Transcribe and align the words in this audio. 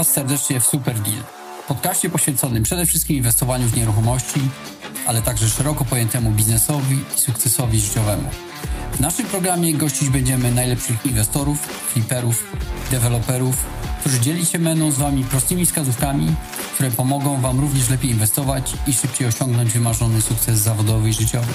Was 0.00 0.12
serdecznie 0.12 0.60
w 0.60 0.66
Super 0.66 1.00
Deal, 1.00 1.22
podcaście 1.68 2.10
poświęconym 2.10 2.62
przede 2.62 2.86
wszystkim 2.86 3.16
inwestowaniu 3.16 3.68
w 3.68 3.76
nieruchomości, 3.76 4.40
ale 5.06 5.22
także 5.22 5.48
szeroko 5.48 5.84
pojętemu 5.84 6.30
biznesowi 6.30 6.98
i 7.16 7.20
sukcesowi 7.20 7.80
życiowemu. 7.80 8.30
W 8.92 9.00
naszym 9.00 9.26
programie 9.26 9.74
gościć 9.74 10.08
będziemy 10.08 10.52
najlepszych 10.52 11.06
inwestorów, 11.06 11.58
fliperów, 11.92 12.44
deweloperów, 12.90 13.56
którzy 14.00 14.20
dzieli 14.20 14.46
się 14.46 14.58
będą 14.58 14.90
z 14.90 14.98
Wami 14.98 15.24
prostymi 15.24 15.66
wskazówkami, 15.66 16.34
które 16.74 16.90
pomogą 16.90 17.40
Wam 17.40 17.60
również 17.60 17.88
lepiej 17.88 18.10
inwestować 18.10 18.72
i 18.86 18.92
szybciej 18.92 19.28
osiągnąć 19.28 19.72
wymarzony 19.72 20.22
sukces 20.22 20.58
zawodowy 20.58 21.08
i 21.08 21.12
życiowy. 21.12 21.52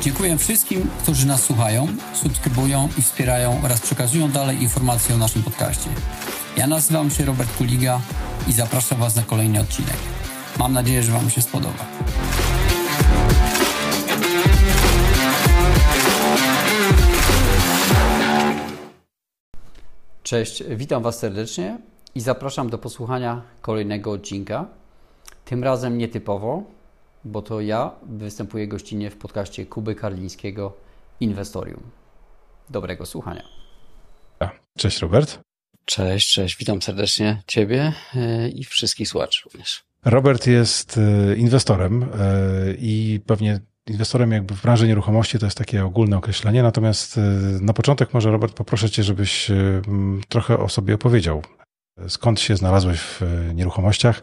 Dziękuję 0.00 0.38
wszystkim, 0.38 0.90
którzy 1.02 1.26
nas 1.26 1.42
słuchają, 1.42 1.88
subskrybują 2.14 2.88
i 2.98 3.02
wspierają 3.02 3.60
oraz 3.64 3.80
przekazują 3.80 4.30
dalej 4.30 4.62
informacje 4.62 5.14
o 5.14 5.18
naszym 5.18 5.42
podcaście. 5.42 5.90
Ja 6.56 6.66
nazywam 6.66 7.10
się 7.10 7.24
Robert 7.24 7.56
Kuliga 7.56 8.00
i 8.48 8.52
zapraszam 8.52 8.98
Was 8.98 9.16
na 9.16 9.22
kolejny 9.22 9.60
odcinek. 9.60 9.96
Mam 10.58 10.72
nadzieję, 10.72 11.02
że 11.02 11.12
Wam 11.12 11.30
się 11.30 11.42
spodoba. 11.42 11.86
Cześć, 20.22 20.64
witam 20.68 21.02
Was 21.02 21.18
serdecznie 21.18 21.78
i 22.14 22.20
zapraszam 22.20 22.70
do 22.70 22.78
posłuchania 22.78 23.42
kolejnego 23.60 24.10
odcinka. 24.10 24.66
Tym 25.44 25.64
razem 25.64 25.98
nietypowo, 25.98 26.62
bo 27.24 27.42
to 27.42 27.60
ja 27.60 27.90
występuję 28.02 28.68
gościnnie 28.68 29.10
w 29.10 29.16
podcaście 29.16 29.66
Kuby 29.66 29.94
Karlińskiego 29.94 30.72
Inwestorium. 31.20 31.82
Dobrego 32.70 33.06
słuchania. 33.06 33.42
Cześć 34.78 35.02
Robert. 35.02 35.40
Cześć, 35.84 36.32
cześć, 36.32 36.56
witam 36.56 36.82
serdecznie 36.82 37.42
Ciebie 37.46 37.92
e, 38.16 38.48
i 38.48 38.64
wszystkich 38.64 39.08
słuchaczy 39.08 39.40
również. 39.44 39.84
Robert 40.04 40.46
jest 40.46 40.98
e, 40.98 41.36
inwestorem 41.36 42.02
e, 42.02 42.06
i 42.78 43.20
pewnie 43.26 43.60
inwestorem 43.86 44.32
jakby 44.32 44.54
w 44.54 44.62
branży 44.62 44.86
nieruchomości 44.86 45.38
to 45.38 45.46
jest 45.46 45.58
takie 45.58 45.84
ogólne 45.84 46.16
określenie, 46.16 46.62
natomiast 46.62 47.20
na 47.60 47.72
początek 47.72 48.14
może 48.14 48.30
Robert 48.30 48.54
poproszę 48.54 48.90
Cię, 48.90 49.02
żebyś 49.02 49.50
trochę 50.28 50.58
o 50.58 50.68
sobie 50.68 50.94
opowiedział. 50.94 51.42
Skąd 52.08 52.40
się 52.40 52.56
znalazłeś 52.56 53.00
w 53.00 53.20
nieruchomościach 53.54 54.22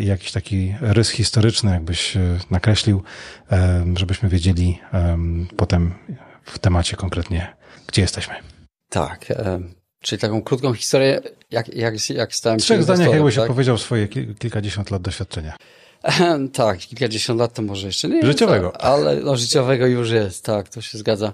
i 0.00 0.06
jakiś 0.06 0.32
taki 0.32 0.74
rys 0.80 1.10
historyczny 1.10 1.70
jakbyś 1.70 2.14
nakreślił, 2.50 3.02
żebyśmy 3.96 4.28
wiedzieli 4.28 4.78
potem 5.56 5.94
w 6.44 6.58
temacie 6.58 6.96
konkretnie, 6.96 7.56
gdzie 7.86 8.02
jesteśmy. 8.02 8.34
Tak, 8.88 9.26
Czyli 10.02 10.20
taką 10.20 10.42
krótką 10.42 10.74
historię, 10.74 11.20
jak, 11.50 11.74
jak, 11.74 12.10
jak 12.10 12.34
stałem 12.34 12.58
się. 12.58 12.62
W 12.62 12.66
trzech 12.66 12.82
zdaniach, 12.82 13.12
jakbyś 13.12 13.34
tak? 13.34 13.44
opowiedział 13.44 13.78
swoje 13.78 14.08
kilkadziesiąt 14.38 14.90
lat 14.90 15.02
doświadczenia. 15.02 15.56
tak, 16.52 16.78
kilkadziesiąt 16.78 17.40
lat 17.40 17.54
to 17.54 17.62
może 17.62 17.86
jeszcze 17.86 18.08
nie. 18.08 18.26
Życiowego. 18.26 18.70
To, 18.70 18.80
ale 18.80 19.16
no, 19.16 19.36
życiowego 19.36 19.86
już 19.86 20.10
jest, 20.10 20.44
tak, 20.44 20.68
to 20.68 20.80
się 20.80 20.98
zgadza. 20.98 21.32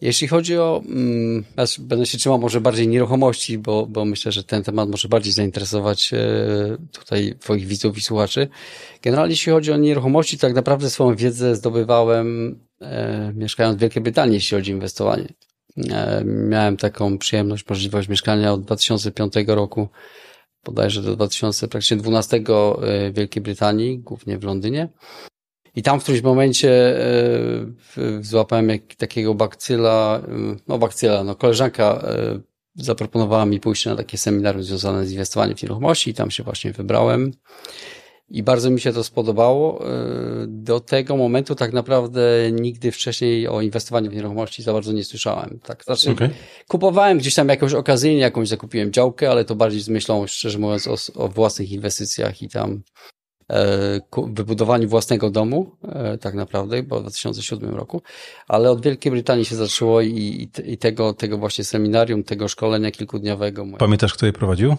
Jeśli 0.00 0.28
chodzi 0.28 0.58
o, 0.58 0.82
mm, 0.88 1.44
ja 1.56 1.64
będę 1.78 2.06
się 2.06 2.18
trzymał 2.18 2.38
może 2.38 2.60
bardziej 2.60 2.88
nieruchomości, 2.88 3.58
bo, 3.58 3.86
bo 3.86 4.04
myślę, 4.04 4.32
że 4.32 4.44
ten 4.44 4.62
temat 4.62 4.88
może 4.88 5.08
bardziej 5.08 5.32
zainteresować 5.32 6.12
e, 6.12 6.18
tutaj 6.92 7.34
Twoich 7.40 7.66
widzów 7.66 7.98
i 7.98 8.00
słuchaczy. 8.00 8.48
Generalnie 9.02 9.32
jeśli 9.32 9.52
chodzi 9.52 9.72
o 9.72 9.76
nieruchomości, 9.76 10.38
tak 10.38 10.54
naprawdę 10.54 10.90
swoją 10.90 11.16
wiedzę 11.16 11.56
zdobywałem 11.56 12.58
e, 12.80 13.32
mieszkając 13.34 13.76
w 13.76 13.80
Wielkiej 13.80 14.02
Brytanii, 14.02 14.34
jeśli 14.34 14.56
chodzi 14.56 14.72
o 14.72 14.74
inwestowanie. 14.74 15.28
E, 15.90 16.22
miałem 16.24 16.76
taką 16.76 17.18
przyjemność, 17.18 17.68
możliwość 17.68 18.08
mieszkania 18.08 18.52
od 18.52 18.64
2005 18.64 19.34
roku, 19.46 19.88
bodajże 20.64 21.02
do 21.02 21.16
2012 21.16 22.40
w 22.80 23.12
Wielkiej 23.14 23.42
Brytanii, 23.42 23.98
głównie 23.98 24.38
w 24.38 24.44
Londynie. 24.44 24.88
I 25.74 25.82
tam 25.82 26.00
w 26.00 26.02
którymś 26.02 26.22
momencie 26.22 27.00
e, 27.00 28.20
złapałem 28.20 28.68
jak, 28.68 28.94
takiego 28.94 29.34
bakcyla, 29.34 30.22
e, 30.28 30.56
no 30.68 30.78
bakcyla, 30.78 31.24
no 31.24 31.34
koleżanka 31.34 32.04
zaproponowała 32.74 33.46
mi 33.46 33.60
pójście 33.60 33.90
na 33.90 33.96
takie 33.96 34.18
seminarium 34.18 34.62
związane 34.62 35.06
z 35.06 35.12
inwestowaniem 35.12 35.56
w 35.56 35.62
nieruchomości 35.62 36.10
i 36.10 36.14
tam 36.14 36.30
się 36.30 36.42
właśnie 36.42 36.72
wybrałem. 36.72 37.32
I 38.28 38.42
bardzo 38.42 38.70
mi 38.70 38.80
się 38.80 38.92
to 38.92 39.04
spodobało. 39.04 39.86
E, 39.86 40.46
do 40.48 40.80
tego 40.80 41.16
momentu 41.16 41.54
tak 41.54 41.72
naprawdę 41.72 42.20
nigdy 42.52 42.92
wcześniej 42.92 43.48
o 43.48 43.60
inwestowaniu 43.60 44.10
w 44.10 44.14
nieruchomości 44.14 44.62
za 44.62 44.72
bardzo 44.72 44.92
nie 44.92 45.04
słyszałem. 45.04 45.58
Tak, 45.62 45.84
znaczy, 45.84 46.10
okay. 46.10 46.30
kupowałem 46.68 47.18
gdzieś 47.18 47.34
tam 47.34 47.48
jakąś 47.48 47.72
okazyjnie, 47.72 48.20
jakąś 48.20 48.48
zakupiłem 48.48 48.92
działkę, 48.92 49.30
ale 49.30 49.44
to 49.44 49.54
bardziej 49.54 49.80
z 49.80 49.88
myślą, 49.88 50.26
szczerze 50.26 50.58
mówiąc, 50.58 50.88
o, 50.88 50.94
o 51.14 51.28
własnych 51.28 51.72
inwestycjach 51.72 52.42
i 52.42 52.48
tam 52.48 52.82
e, 53.52 54.00
wybudowaniu 54.28 54.88
własnego 54.88 55.30
domu, 55.30 55.76
e, 55.82 56.18
tak 56.18 56.34
naprawdę, 56.34 56.82
bo 56.82 56.98
w 56.98 57.02
2007 57.02 57.74
roku, 57.74 58.02
ale 58.48 58.70
od 58.70 58.82
Wielkiej 58.82 59.12
Brytanii 59.12 59.44
się 59.44 59.56
zaczęło 59.56 60.00
i, 60.00 60.48
i, 60.64 60.78
tego, 60.78 61.14
tego 61.14 61.38
właśnie 61.38 61.64
seminarium, 61.64 62.24
tego 62.24 62.48
szkolenia 62.48 62.90
kilkudniowego. 62.90 63.66
Pamiętasz, 63.78 64.14
kto 64.14 64.26
je 64.26 64.32
prowadził? 64.32 64.76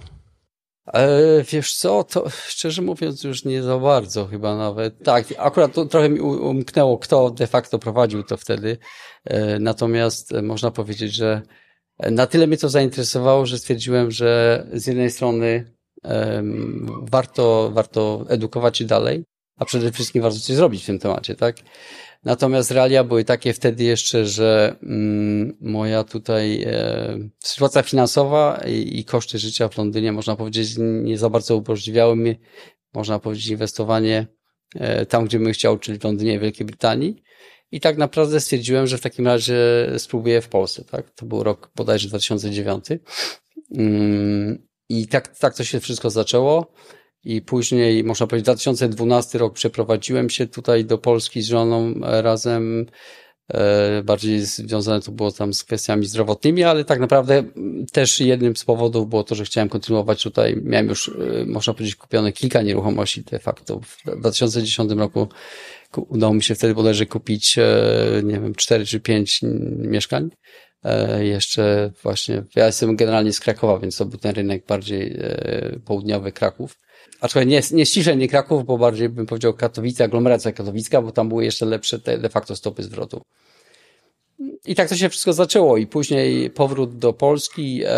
E, 0.94 1.44
wiesz 1.44 1.76
co, 1.76 2.04
to 2.04 2.30
szczerze 2.30 2.82
mówiąc 2.82 3.24
już 3.24 3.46
nie 3.46 3.64
za 3.64 3.78
bardzo 3.78 4.26
chyba 4.26 4.58
nawet. 4.58 5.04
Tak, 5.04 5.26
akurat 5.38 5.74
to 5.74 5.86
trochę 5.86 6.10
mi 6.10 6.20
umknęło, 6.20 6.98
kto 6.98 7.30
de 7.30 7.48
facto 7.48 7.80
prowadził 7.80 8.24
to 8.24 8.38
wtedy. 8.38 8.78
E, 9.26 9.60
natomiast 9.60 10.34
można 10.44 10.72
powiedzieć, 10.72 11.14
że 11.14 11.42
na 12.12 12.28
tyle 12.28 12.48
mnie 12.48 12.58
to 12.58 12.70
zainteresowało, 12.70 13.46
że 13.46 13.58
stwierdziłem, 13.58 14.12
że 14.12 14.64
z 14.74 14.88
jednej 14.88 15.12
strony 15.12 15.78
warto, 17.02 17.72
warto 17.74 18.26
edukować 18.30 18.78
się 18.78 18.86
dalej, 18.86 19.24
a 19.58 19.66
przede 19.66 19.92
wszystkim 19.92 20.22
warto 20.22 20.40
coś 20.40 20.56
zrobić 20.56 20.84
w 20.84 20.86
tym 20.86 21.00
temacie, 21.00 21.36
tak? 21.36 21.56
Natomiast 22.24 22.72
realia 22.72 23.04
były 23.04 23.24
takie 23.24 23.54
wtedy 23.54 23.84
jeszcze, 23.84 24.26
że 24.26 24.76
mm, 24.84 25.58
moja 25.62 26.04
tutaj 26.04 26.64
e, 26.64 27.30
sytuacja 27.40 27.84
finansowa 27.84 28.62
i, 28.68 29.00
i, 29.00 29.06
koszty 29.06 29.40
życia 29.40 29.70
w 29.70 29.78
Londynie, 29.78 30.12
można 30.12 30.36
powiedzieć, 30.36 30.76
nie 30.78 31.18
za 31.18 31.30
bardzo 31.30 31.58
umożliwiały 31.58 32.16
mi, 32.16 32.36
można 32.94 33.20
powiedzieć, 33.20 33.48
inwestowanie 33.48 34.28
e, 34.76 35.06
tam, 35.06 35.26
gdzie 35.26 35.40
bym 35.40 35.52
chciał, 35.52 35.78
czyli 35.78 36.00
w 36.00 36.04
Londynie, 36.04 36.40
Wielkiej 36.40 36.66
Brytanii. 36.66 37.24
I 37.72 37.80
tak 37.80 37.98
naprawdę 37.98 38.40
stwierdziłem, 38.40 38.88
że 38.88 38.98
w 38.98 39.02
takim 39.02 39.28
razie 39.28 39.56
spróbuję 39.98 40.42
w 40.42 40.50
Polsce, 40.50 40.84
tak? 40.84 41.12
To 41.12 41.26
był 41.26 41.44
rok 41.44 41.72
bodajże 41.76 42.10
2009. 42.10 42.86
Mm, 43.78 44.68
I 44.90 45.08
tak, 45.08 45.38
tak 45.38 45.56
to 45.56 45.64
się 45.64 45.80
wszystko 45.80 46.10
zaczęło 46.10 46.74
i 47.28 47.42
później, 47.42 48.04
można 48.04 48.28
powiedzieć, 48.28 48.46
2012 48.46 49.38
rok 49.38 49.54
przeprowadziłem 49.54 50.30
się 50.30 50.48
tutaj 50.48 50.86
do 50.86 50.98
Polski 50.98 51.42
z 51.42 51.48
żoną 51.48 51.94
e, 52.04 52.22
razem. 52.22 52.86
E, 53.54 54.04
bardziej 54.04 54.42
związane 54.42 55.02
to 55.02 55.12
było 55.12 55.32
tam 55.32 55.54
z 55.54 55.64
kwestiami 55.64 56.06
zdrowotnymi, 56.06 56.64
ale 56.64 56.86
tak 56.86 57.00
naprawdę 57.00 57.44
też 57.92 58.20
jednym 58.20 58.56
z 58.56 58.66
powodów 58.66 59.10
było 59.10 59.24
to, 59.24 59.36
że 59.36 59.46
chciałem 59.46 59.70
kontynuować 59.70 60.24
tutaj. 60.24 60.62
Miałem 60.64 60.90
już, 60.90 61.10
e, 61.10 61.46
można 61.46 61.74
powiedzieć, 61.74 61.96
kupione 61.96 62.32
kilka 62.32 62.62
nieruchomości 62.62 63.24
de 63.24 63.40
facto. 63.40 63.80
W 63.80 64.20
2010 64.20 64.92
roku 64.92 65.28
udało 65.96 66.34
mi 66.34 66.44
się 66.44 66.56
wtedy 66.56 66.74
bodajże 66.74 67.06
kupić, 67.06 67.58
nie 68.24 68.40
wiem, 68.40 68.56
cztery 68.56 68.86
czy 68.86 69.00
pięć 69.00 69.42
mieszkań. 69.78 70.30
Jeszcze 71.20 71.92
właśnie, 72.04 72.44
ja 72.56 72.66
jestem 72.66 72.96
generalnie 72.96 73.34
z 73.34 73.40
Krakowa, 73.40 73.80
więc 73.80 73.98
to 73.98 74.06
był 74.06 74.20
ten 74.20 74.36
rynek 74.36 74.66
bardziej 74.66 75.20
południowy 75.86 76.32
Kraków. 76.32 76.78
Aczkolwiek 77.22 77.50
nie, 77.50 77.78
nie 77.78 77.86
ściśle 77.86 78.16
nie 78.16 78.28
Kraków, 78.28 78.66
bo 78.66 78.78
bardziej 78.78 79.10
bym 79.10 79.26
powiedział 79.26 79.54
Katowice, 79.54 80.04
aglomeracja 80.04 80.52
katowicka, 80.52 81.02
bo 81.02 81.12
tam 81.12 81.30
były 81.30 81.46
jeszcze 81.46 81.66
lepsze 81.66 82.00
te 82.00 82.18
de 82.18 82.30
facto 82.30 82.56
stopy 82.56 82.84
zwrotu. 82.84 83.22
I 84.66 84.76
tak 84.76 84.90
to 84.90 84.96
się 84.96 85.10
wszystko 85.10 85.34
zaczęło 85.34 85.78
i 85.78 85.88
później 85.88 86.50
powrót 86.50 86.98
do 86.98 87.14
Polski, 87.14 87.82
e, 87.86 87.90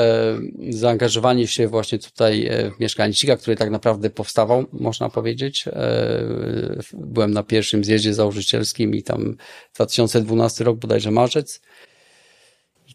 zaangażowanie 0.69 1.47
się 1.47 1.67
właśnie 1.67 1.99
tutaj 1.99 2.47
e, 2.47 2.71
w 2.71 2.79
mieszkańcika, 2.79 3.37
który 3.37 3.55
tak 3.55 3.69
naprawdę 3.69 4.09
powstawał, 4.09 4.65
można 4.73 5.09
powiedzieć. 5.09 5.65
E, 5.67 6.81
byłem 6.93 7.31
na 7.31 7.43
pierwszym 7.43 7.83
zjeździe 7.83 8.13
założycielskim 8.13 8.95
i 8.95 9.03
tam 9.03 9.35
2012 9.75 10.63
rok, 10.63 10.77
bodajże 10.77 11.11
marzec. 11.11 11.61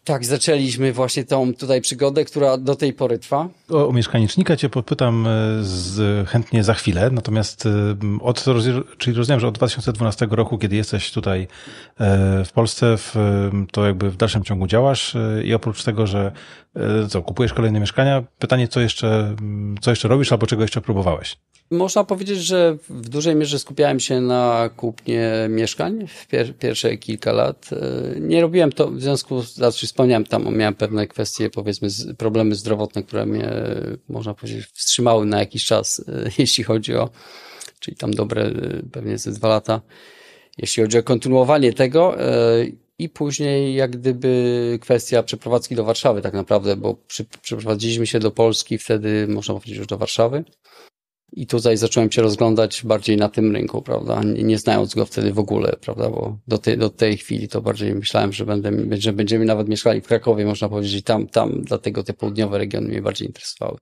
Tak, 0.05 0.25
zaczęliśmy 0.25 0.93
właśnie 0.93 1.23
tą 1.23 1.53
tutaj 1.53 1.81
przygodę, 1.81 2.25
która 2.25 2.57
do 2.57 2.75
tej 2.75 2.93
pory 2.93 3.19
trwa. 3.19 3.49
O, 3.69 3.87
o 3.87 3.93
mieszkanicznika 3.93 4.55
cię 4.55 4.69
popytam 4.69 5.27
e, 5.27 5.29
z, 5.61 6.29
chętnie 6.29 6.63
za 6.63 6.73
chwilę, 6.73 7.09
natomiast 7.11 7.65
e, 7.65 7.69
od, 8.21 8.45
czyli 8.97 9.17
rozumiem, 9.17 9.39
że 9.39 9.47
od 9.47 9.55
2012 9.55 10.27
roku, 10.31 10.57
kiedy 10.57 10.75
jesteś 10.75 11.11
tutaj 11.11 11.47
e, 11.99 12.45
w 12.45 12.51
Polsce, 12.51 12.97
w, 12.97 13.15
to 13.71 13.85
jakby 13.85 14.11
w 14.11 14.17
dalszym 14.17 14.43
ciągu 14.43 14.67
działasz 14.67 15.15
i 15.43 15.53
oprócz 15.53 15.83
tego, 15.83 16.07
że 16.07 16.31
co, 17.09 17.21
kupujesz 17.21 17.53
kolejne 17.53 17.79
mieszkania, 17.79 18.23
pytanie, 18.39 18.67
co 18.67 18.79
jeszcze, 18.79 19.35
co 19.81 19.89
jeszcze 19.89 20.07
robisz 20.07 20.31
albo 20.31 20.47
czego 20.47 20.61
jeszcze 20.61 20.81
próbowałeś? 20.81 21.37
Można 21.71 22.03
powiedzieć, 22.03 22.39
że 22.39 22.77
w 22.89 23.09
dużej 23.09 23.35
mierze 23.35 23.59
skupiałem 23.59 23.99
się 23.99 24.21
na 24.21 24.69
kupnie 24.77 25.31
mieszkań 25.49 26.07
w 26.07 26.27
pier 26.27 26.57
pierwsze 26.57 26.97
kilka 26.97 27.31
lat. 27.31 27.69
Nie 28.19 28.41
robiłem 28.41 28.71
to 28.71 28.91
w 28.91 29.01
związku 29.01 29.41
z, 29.41 29.55
znaczy 29.55 29.87
wspomniałem, 29.95 30.25
tam 30.25 30.57
miałem 30.57 30.75
pewne 30.75 31.07
kwestie, 31.07 31.49
powiedzmy, 31.49 31.87
problemy 32.17 32.55
zdrowotne, 32.55 33.03
które 33.03 33.25
mnie, 33.25 33.51
można 34.09 34.33
powiedzieć, 34.33 34.65
wstrzymały 34.73 35.25
na 35.25 35.39
jakiś 35.39 35.65
czas, 35.65 36.05
jeśli 36.37 36.63
chodzi 36.63 36.95
o, 36.95 37.09
czyli 37.79 37.97
tam 37.97 38.11
dobre 38.11 38.51
pewnie 38.91 39.17
ze 39.17 39.31
dwa 39.31 39.47
lata, 39.47 39.81
jeśli 40.57 40.83
chodzi 40.83 40.97
o 40.97 41.03
kontynuowanie 41.03 41.73
tego. 41.73 42.17
I 42.99 43.09
później 43.09 43.75
jak 43.75 43.91
gdyby 43.91 44.79
kwestia 44.81 45.23
przeprowadzki 45.23 45.75
do 45.75 45.83
Warszawy 45.83 46.21
tak 46.21 46.33
naprawdę, 46.33 46.75
bo 46.75 46.95
przy, 47.07 47.25
przeprowadziliśmy 47.41 48.07
się 48.07 48.19
do 48.19 48.31
Polski 48.31 48.77
wtedy, 48.77 49.27
można 49.27 49.53
powiedzieć, 49.53 49.77
już 49.77 49.87
do 49.87 49.97
Warszawy. 49.97 50.43
I 51.37 51.47
tutaj 51.47 51.77
zacząłem 51.77 52.11
się 52.11 52.21
rozglądać 52.21 52.81
bardziej 52.83 53.17
na 53.17 53.29
tym 53.29 53.55
rynku, 53.55 53.81
prawda, 53.81 54.21
nie, 54.23 54.57
znając 54.57 54.95
go 54.95 55.05
wtedy 55.05 55.33
w 55.33 55.39
ogóle, 55.39 55.75
prawda, 55.81 56.09
bo 56.09 56.37
do 56.47 56.57
tej, 56.57 56.77
do 56.77 56.89
tej 56.89 57.17
chwili 57.17 57.47
to 57.47 57.61
bardziej 57.61 57.95
myślałem, 57.95 58.33
że, 58.33 58.45
będę, 58.45 58.71
że 58.97 59.13
będziemy 59.13 59.45
nawet 59.45 59.69
mieszkali 59.69 60.01
w 60.01 60.07
Krakowie, 60.07 60.45
można 60.45 60.69
powiedzieć, 60.69 61.05
tam, 61.05 61.27
tam, 61.27 61.61
dlatego 61.61 62.03
te 62.03 62.13
południowe 62.13 62.57
regiony 62.57 62.87
mnie 62.87 63.01
bardziej 63.01 63.27
interesowały. 63.27 63.77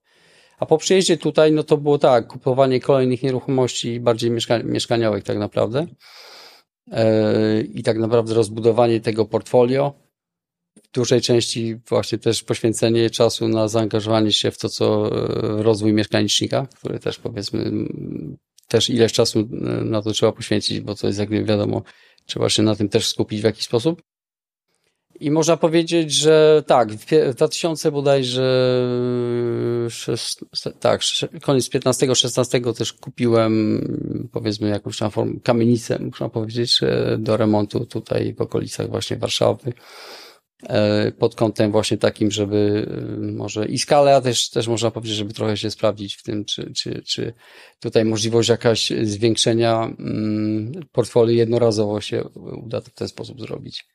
A 0.59 0.65
po 0.65 0.77
przyjeździe 0.77 1.17
tutaj, 1.17 1.51
no 1.51 1.63
to 1.63 1.77
było 1.77 1.97
tak, 1.97 2.27
kupowanie 2.27 2.79
kolejnych 2.79 3.23
nieruchomości 3.23 3.99
bardziej 3.99 4.31
mieszka 4.31 4.59
mieszkaniowych 4.59 5.23
tak 5.23 5.37
naprawdę 5.37 5.87
i 7.73 7.83
tak 7.83 7.97
naprawdę 7.97 8.33
rozbudowanie 8.33 9.01
tego 9.01 9.25
portfolio. 9.25 9.93
Dużej 10.93 11.21
części 11.21 11.75
właśnie 11.89 12.17
też 12.17 12.43
poświęcenie 12.43 13.09
czasu 13.09 13.47
na 13.47 13.67
zaangażowanie 13.67 14.31
się 14.31 14.51
w 14.51 14.57
to, 14.57 14.69
co 14.69 15.07
e, 15.07 15.63
rozwój 15.63 15.93
mieszkanicznika, 15.93 16.67
który 16.75 16.99
też 16.99 17.17
powiedzmy, 17.17 17.71
też 18.67 18.89
ileś 18.89 19.13
czasu 19.13 19.39
e, 19.39 19.83
na 19.83 20.01
to 20.01 20.11
trzeba 20.11 20.31
poświęcić, 20.31 20.79
bo 20.79 20.95
to 20.95 21.07
jest 21.07 21.19
jak 21.19 21.45
wiadomo, 21.45 21.83
trzeba 22.25 22.49
się 22.49 22.63
na 22.63 22.75
tym 22.75 22.89
też 22.89 23.07
skupić 23.07 23.41
w 23.41 23.43
jakiś 23.43 23.63
sposób. 23.63 24.01
I 25.19 25.31
można 25.31 25.57
powiedzieć, 25.57 26.13
że 26.13 26.63
tak, 26.67 26.91
w 26.91 27.05
2000 27.35 27.91
bodajże, 27.91 28.79
tak, 30.79 31.01
koniec 31.41 31.69
15-16 31.69 32.77
też 32.77 32.93
kupiłem, 32.93 33.81
powiedzmy, 34.31 34.69
jakąś 34.69 34.97
tam 34.97 35.11
formę, 35.11 35.33
kamienicę, 35.43 35.99
można 35.99 36.29
powiedzieć, 36.29 36.79
do 37.17 37.37
remontu 37.37 37.85
tutaj 37.85 38.33
w 38.33 38.41
okolicach 38.41 38.89
właśnie 38.89 39.17
Warszawy. 39.17 39.73
E, 40.69 41.11
pod 41.11 41.35
kątem 41.35 41.71
właśnie 41.71 41.97
takim, 41.97 42.31
żeby 42.31 42.87
e, 42.89 43.31
może 43.31 43.65
i 43.65 43.79
skalę, 43.79 44.15
a 44.15 44.21
też, 44.21 44.49
też 44.49 44.67
można 44.67 44.91
powiedzieć, 44.91 45.15
żeby 45.15 45.33
trochę 45.33 45.57
się 45.57 45.71
sprawdzić 45.71 46.15
w 46.15 46.23
tym, 46.23 46.45
czy, 46.45 46.73
czy, 46.73 47.01
czy 47.01 47.33
tutaj 47.79 48.05
możliwość 48.05 48.49
jakaś 48.49 48.91
zwiększenia 49.03 49.83
mm, 49.99 50.71
portfolio 50.91 51.35
jednorazowo 51.35 52.01
się 52.01 52.23
uda 52.63 52.81
w 52.81 52.89
ten 52.89 53.07
sposób 53.07 53.41
zrobić. 53.41 53.85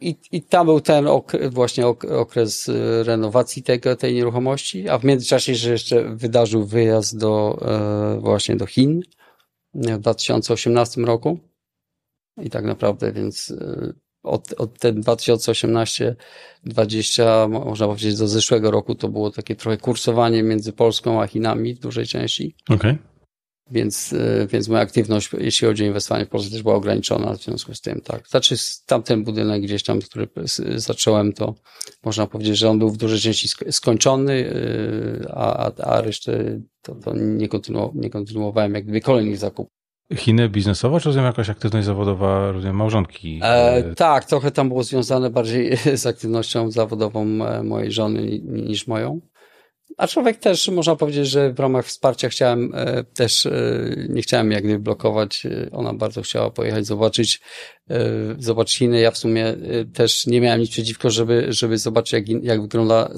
I, 0.00 0.16
I 0.32 0.42
tam 0.42 0.66
był 0.66 0.80
ten 0.80 1.06
ok, 1.06 1.32
właśnie 1.50 1.86
okres 1.86 2.68
y, 2.68 3.04
renowacji 3.04 3.62
tego, 3.62 3.96
tej 3.96 4.14
nieruchomości, 4.14 4.88
a 4.88 4.98
w 4.98 5.04
międzyczasie 5.04 5.54
że 5.54 5.70
jeszcze 5.70 6.16
wydarzył 6.16 6.66
wyjazd 6.66 7.18
do, 7.18 7.58
e, 7.62 8.20
właśnie 8.20 8.56
do 8.56 8.66
Chin 8.66 9.00
w 9.74 9.98
2018 9.98 11.00
roku. 11.00 11.38
I 12.42 12.50
tak 12.50 12.64
naprawdę, 12.64 13.12
więc 13.12 13.54
od, 14.22 14.52
od 14.52 14.78
ten 14.78 15.02
2018-20, 15.02 17.48
można 17.48 17.86
powiedzieć, 17.86 18.16
do 18.16 18.28
zeszłego 18.28 18.70
roku 18.70 18.94
to 18.94 19.08
było 19.08 19.30
takie 19.30 19.56
trochę 19.56 19.76
kursowanie 19.76 20.42
między 20.42 20.72
Polską 20.72 21.22
a 21.22 21.26
Chinami 21.26 21.74
w 21.74 21.78
dużej 21.78 22.06
części. 22.06 22.54
Okay. 22.68 22.98
Więc, 23.70 24.12
e, 24.12 24.46
więc 24.46 24.68
moja 24.68 24.82
aktywność, 24.82 25.30
jeśli 25.38 25.68
chodzi 25.68 25.84
o 25.84 25.86
inwestowanie 25.86 26.26
w 26.26 26.28
Polsce, 26.28 26.50
też 26.50 26.62
była 26.62 26.74
ograniczona 26.74 27.34
w 27.34 27.42
związku 27.42 27.74
z 27.74 27.80
tym, 27.80 28.00
tak. 28.00 28.28
Znaczy, 28.28 28.56
tamten 28.86 29.24
budynek 29.24 29.62
gdzieś 29.62 29.82
tam, 29.82 30.00
który 30.00 30.28
zacząłem, 30.76 31.32
to 31.32 31.54
można 32.04 32.26
powiedzieć, 32.26 32.58
że 32.58 32.70
on 32.70 32.78
był 32.78 32.90
w 32.90 32.96
dużej 32.96 33.20
części 33.20 33.48
skończony, 33.70 34.54
a, 35.30 35.66
a, 35.66 35.84
a 35.84 36.00
resztę 36.00 36.60
to, 36.82 36.94
to 36.94 37.14
nie, 37.14 37.48
kontynu, 37.48 37.92
nie 37.94 38.10
kontynuowałem 38.10 38.74
jak 38.74 38.84
gdyby 38.84 39.00
kolejnych 39.00 39.38
zakupów. 39.38 39.81
Chiny 40.16 40.48
biznesowo, 40.48 41.00
czy 41.00 41.06
rozumiem 41.06 41.26
jakaś 41.26 41.50
aktywność 41.50 41.86
zawodowa, 41.86 42.52
rozumiem, 42.52 42.76
małżonki? 42.76 43.40
E, 43.42 43.94
tak, 43.94 44.24
trochę 44.24 44.50
tam 44.50 44.68
było 44.68 44.82
związane 44.82 45.30
bardziej 45.30 45.76
z 46.02 46.06
aktywnością 46.06 46.70
zawodową 46.70 47.24
mojej 47.62 47.92
żony 47.92 48.40
niż 48.42 48.86
moją. 48.86 49.20
A 49.96 50.06
człowiek 50.06 50.36
też, 50.36 50.68
można 50.68 50.96
powiedzieć, 50.96 51.28
że 51.28 51.52
w 51.52 51.60
ramach 51.60 51.86
wsparcia 51.86 52.28
chciałem 52.28 52.72
e, 52.74 53.04
też, 53.04 53.46
e, 53.46 53.52
nie 54.08 54.22
chciałem 54.22 54.50
jak 54.50 54.64
gdyby 54.64 54.78
blokować. 54.78 55.46
E, 55.46 55.70
ona 55.72 55.94
bardzo 55.94 56.22
chciała 56.22 56.50
pojechać, 56.50 56.86
zobaczyć, 56.86 57.40
zobaczyć 58.38 58.78
Chiny. 58.78 59.00
Ja 59.00 59.10
w 59.10 59.18
sumie 59.18 59.54
też 59.94 60.26
nie 60.26 60.40
miałem 60.40 60.60
nic 60.60 60.70
przeciwko, 60.70 61.10
żeby, 61.10 61.46
żeby 61.48 61.78
zobaczyć, 61.78 62.12
jak, 62.12 62.44
jak 62.44 62.62
wygląda 62.62 63.10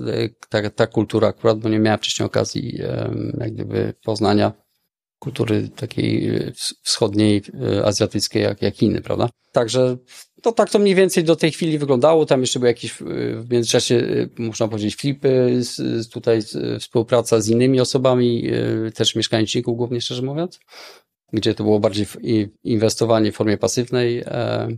ta, 0.49 0.71
ta 0.71 0.87
kultura 0.87 1.29
akurat, 1.29 1.59
bo 1.59 1.69
nie 1.69 1.79
miałem 1.79 1.99
wcześniej 1.99 2.27
okazji 2.27 2.79
jak 3.41 3.53
gdyby 3.53 3.95
poznania 4.05 4.53
kultury 5.19 5.69
takiej 5.77 6.31
wschodniej, 6.83 7.43
azjatyckiej, 7.85 8.43
jak, 8.43 8.63
jak 8.63 8.77
Chiny, 8.77 9.01
prawda? 9.01 9.29
Także 9.53 9.97
to 10.43 10.53
tak 10.53 10.71
to 10.71 10.79
mniej 10.79 10.95
więcej 10.95 11.25
do 11.25 11.37
tej 11.37 11.51
chwili 11.51 11.79
wyglądało. 11.79 12.27
Tam 12.27 12.41
jeszcze 12.41 12.59
były 12.59 12.71
jakieś 12.71 12.93
w 12.93 13.51
międzyczasie, 13.51 14.29
można 14.39 14.69
powiedzieć, 14.69 14.97
flipy, 14.97 15.61
tutaj 16.13 16.41
współpraca 16.81 17.41
z 17.41 17.49
innymi 17.49 17.81
osobami, 17.81 18.51
też 18.95 19.15
mieszkańczyków 19.15 19.77
głównie, 19.77 20.01
szczerze 20.01 20.23
mówiąc, 20.23 20.61
gdzie 21.33 21.55
to 21.55 21.65
było 21.65 21.81
bardziej 21.81 22.07
inwestowanie 22.65 23.33
w 23.33 23.35
formie 23.35 23.59
pasywnej. 23.59 24.19
E, 24.19 24.69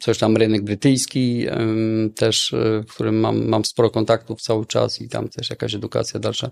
coś 0.00 0.18
tam 0.18 0.36
rynek 0.36 0.62
brytyjski, 0.62 1.46
też, 2.16 2.54
w 2.88 2.92
którym 2.94 3.20
mam, 3.20 3.48
mam 3.48 3.64
sporo 3.64 3.90
kontaktów 3.90 4.42
cały 4.42 4.66
czas 4.66 5.00
i 5.00 5.08
tam 5.08 5.28
też 5.28 5.50
jakaś 5.50 5.74
edukacja 5.74 6.20
dalsza. 6.20 6.50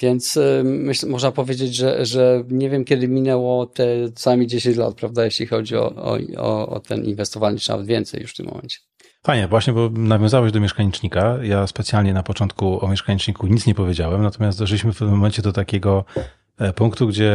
Więc 0.00 0.38
myśl, 0.64 1.08
można 1.08 1.32
powiedzieć, 1.32 1.76
że, 1.76 2.06
że 2.06 2.44
nie 2.48 2.70
wiem, 2.70 2.84
kiedy 2.84 3.08
minęło 3.08 3.66
te 3.66 3.86
co 4.14 4.36
10 4.36 4.76
lat, 4.76 4.94
prawda, 4.94 5.24
jeśli 5.24 5.46
chodzi 5.46 5.76
o, 5.76 5.94
o, 6.36 6.68
o 6.68 6.80
ten 6.80 7.04
inwestowanie, 7.04 7.58
czy 7.58 7.70
nawet 7.70 7.86
więcej 7.86 8.22
już 8.22 8.32
w 8.32 8.36
tym 8.36 8.46
momencie. 8.46 8.78
Fajnie, 9.22 9.48
właśnie, 9.48 9.72
bo 9.72 9.90
nawiązałeś 9.90 10.52
do 10.52 10.60
mieszkanicznika. 10.60 11.38
Ja 11.42 11.66
specjalnie 11.66 12.12
na 12.12 12.22
początku 12.22 12.84
o 12.84 12.88
mieszkaniczniku 12.88 13.46
nic 13.46 13.66
nie 13.66 13.74
powiedziałem, 13.74 14.22
natomiast 14.22 14.58
doszliśmy 14.58 14.92
w 14.92 14.98
pewnym 14.98 15.16
momencie 15.16 15.42
do 15.42 15.52
takiego 15.52 16.04
punktu, 16.74 17.08
gdzie 17.08 17.32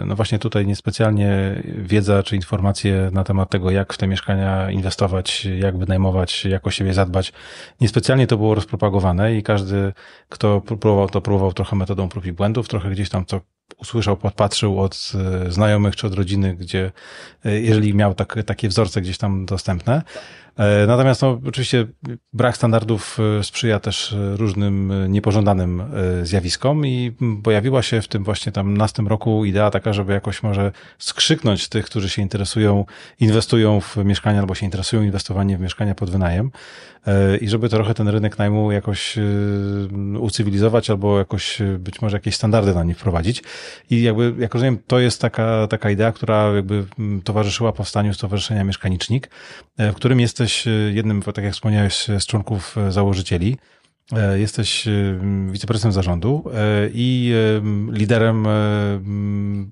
e, 0.00 0.04
no 0.06 0.16
właśnie 0.16 0.38
tutaj 0.38 0.66
niespecjalnie 0.66 1.62
wiedza 1.64 2.22
czy 2.22 2.36
informacje 2.36 3.10
na 3.12 3.24
temat 3.24 3.50
tego, 3.50 3.70
jak 3.70 3.92
w 3.92 3.98
te 3.98 4.06
mieszkania 4.06 4.70
inwestować, 4.70 5.44
jak 5.44 5.78
wynajmować, 5.78 6.44
jak 6.44 6.66
o 6.66 6.70
siebie 6.70 6.94
zadbać, 6.94 7.32
niespecjalnie 7.80 8.26
to 8.26 8.36
było 8.36 8.54
rozpropagowane 8.54 9.34
i 9.34 9.42
każdy, 9.42 9.92
kto 10.28 10.60
próbował, 10.60 11.08
to 11.08 11.20
próbował 11.20 11.52
trochę 11.52 11.76
metodą 11.76 12.08
prób 12.08 12.26
i 12.26 12.32
błędów, 12.32 12.68
trochę 12.68 12.90
gdzieś 12.90 13.08
tam 13.08 13.26
co 13.26 13.40
usłyszał, 13.76 14.16
podpatrzył 14.16 14.80
od 14.80 15.12
e, 15.46 15.52
znajomych 15.52 15.96
czy 15.96 16.06
od 16.06 16.14
rodziny, 16.14 16.54
gdzie 16.56 16.92
jeżeli 17.44 17.94
miał 17.94 18.14
tak, 18.14 18.38
takie 18.46 18.68
wzorce 18.68 19.00
gdzieś 19.00 19.18
tam 19.18 19.46
dostępne, 19.46 20.02
E, 20.58 20.86
natomiast 20.86 21.22
no, 21.22 21.40
oczywiście 21.46 21.86
brak 22.32 22.56
standardów 22.56 23.18
e, 23.38 23.44
sprzyja 23.44 23.80
też 23.80 24.12
e, 24.12 24.36
różnym 24.36 24.92
niepożądanym 25.08 25.82
zjawiskom 26.22 26.86
i 26.86 27.16
pojawiła 27.42 27.82
się 27.82 28.02
w 28.02 28.08
tym 28.08 28.24
właśnie 28.24 28.52
tam 28.52 28.76
następnym 28.76 29.08
roku 29.08 29.44
idea 29.44 29.70
taka, 29.70 29.92
żeby 29.92 30.12
jakoś 30.12 30.42
może 30.42 30.72
skrzyknąć 30.98 31.68
tych, 31.68 31.86
którzy 31.86 32.08
się 32.08 32.22
interesują, 32.22 32.84
inwestują 33.20 33.80
w 33.80 33.96
mieszkania 33.96 34.40
albo 34.40 34.54
się 34.54 34.66
interesują 34.66 35.02
inwestowaniem 35.02 35.58
w 35.58 35.62
mieszkania 35.62 35.94
pod 35.94 36.10
wynajem 36.10 36.50
i 37.40 37.48
żeby 37.48 37.68
trochę 37.68 37.94
ten 37.94 38.08
rynek 38.08 38.38
najmu 38.38 38.72
jakoś 38.72 39.18
ucywilizować 40.18 40.90
albo 40.90 41.18
jakoś 41.18 41.58
być 41.78 42.02
może 42.02 42.16
jakieś 42.16 42.34
standardy 42.34 42.74
na 42.74 42.84
nim 42.84 42.94
wprowadzić. 42.94 43.42
I 43.90 44.02
jakby, 44.02 44.34
jak 44.38 44.54
rozumiem, 44.54 44.78
to 44.86 44.98
jest 44.98 45.20
taka, 45.20 45.66
taka 45.66 45.90
idea, 45.90 46.12
która 46.12 46.52
jakby 46.54 46.84
towarzyszyła 47.24 47.72
powstaniu 47.72 48.14
Stowarzyszenia 48.14 48.64
Mieszkanicznik, 48.64 49.30
w 49.78 49.94
którym 49.94 50.20
jesteś 50.20 50.48
jesteś 50.48 50.66
e, 50.66 50.70
jednym, 50.70 51.22
tak 51.22 51.44
jak 51.44 51.52
wspomniałeś, 51.52 52.06
z 52.18 52.26
członków 52.26 52.78
e, 52.78 52.92
założycieli. 52.92 53.56
E, 54.12 54.38
jesteś 54.38 54.84
wiceprezesem 55.50 55.92
zarządu 55.92 56.44
i 56.94 57.32
liderem 57.92 58.46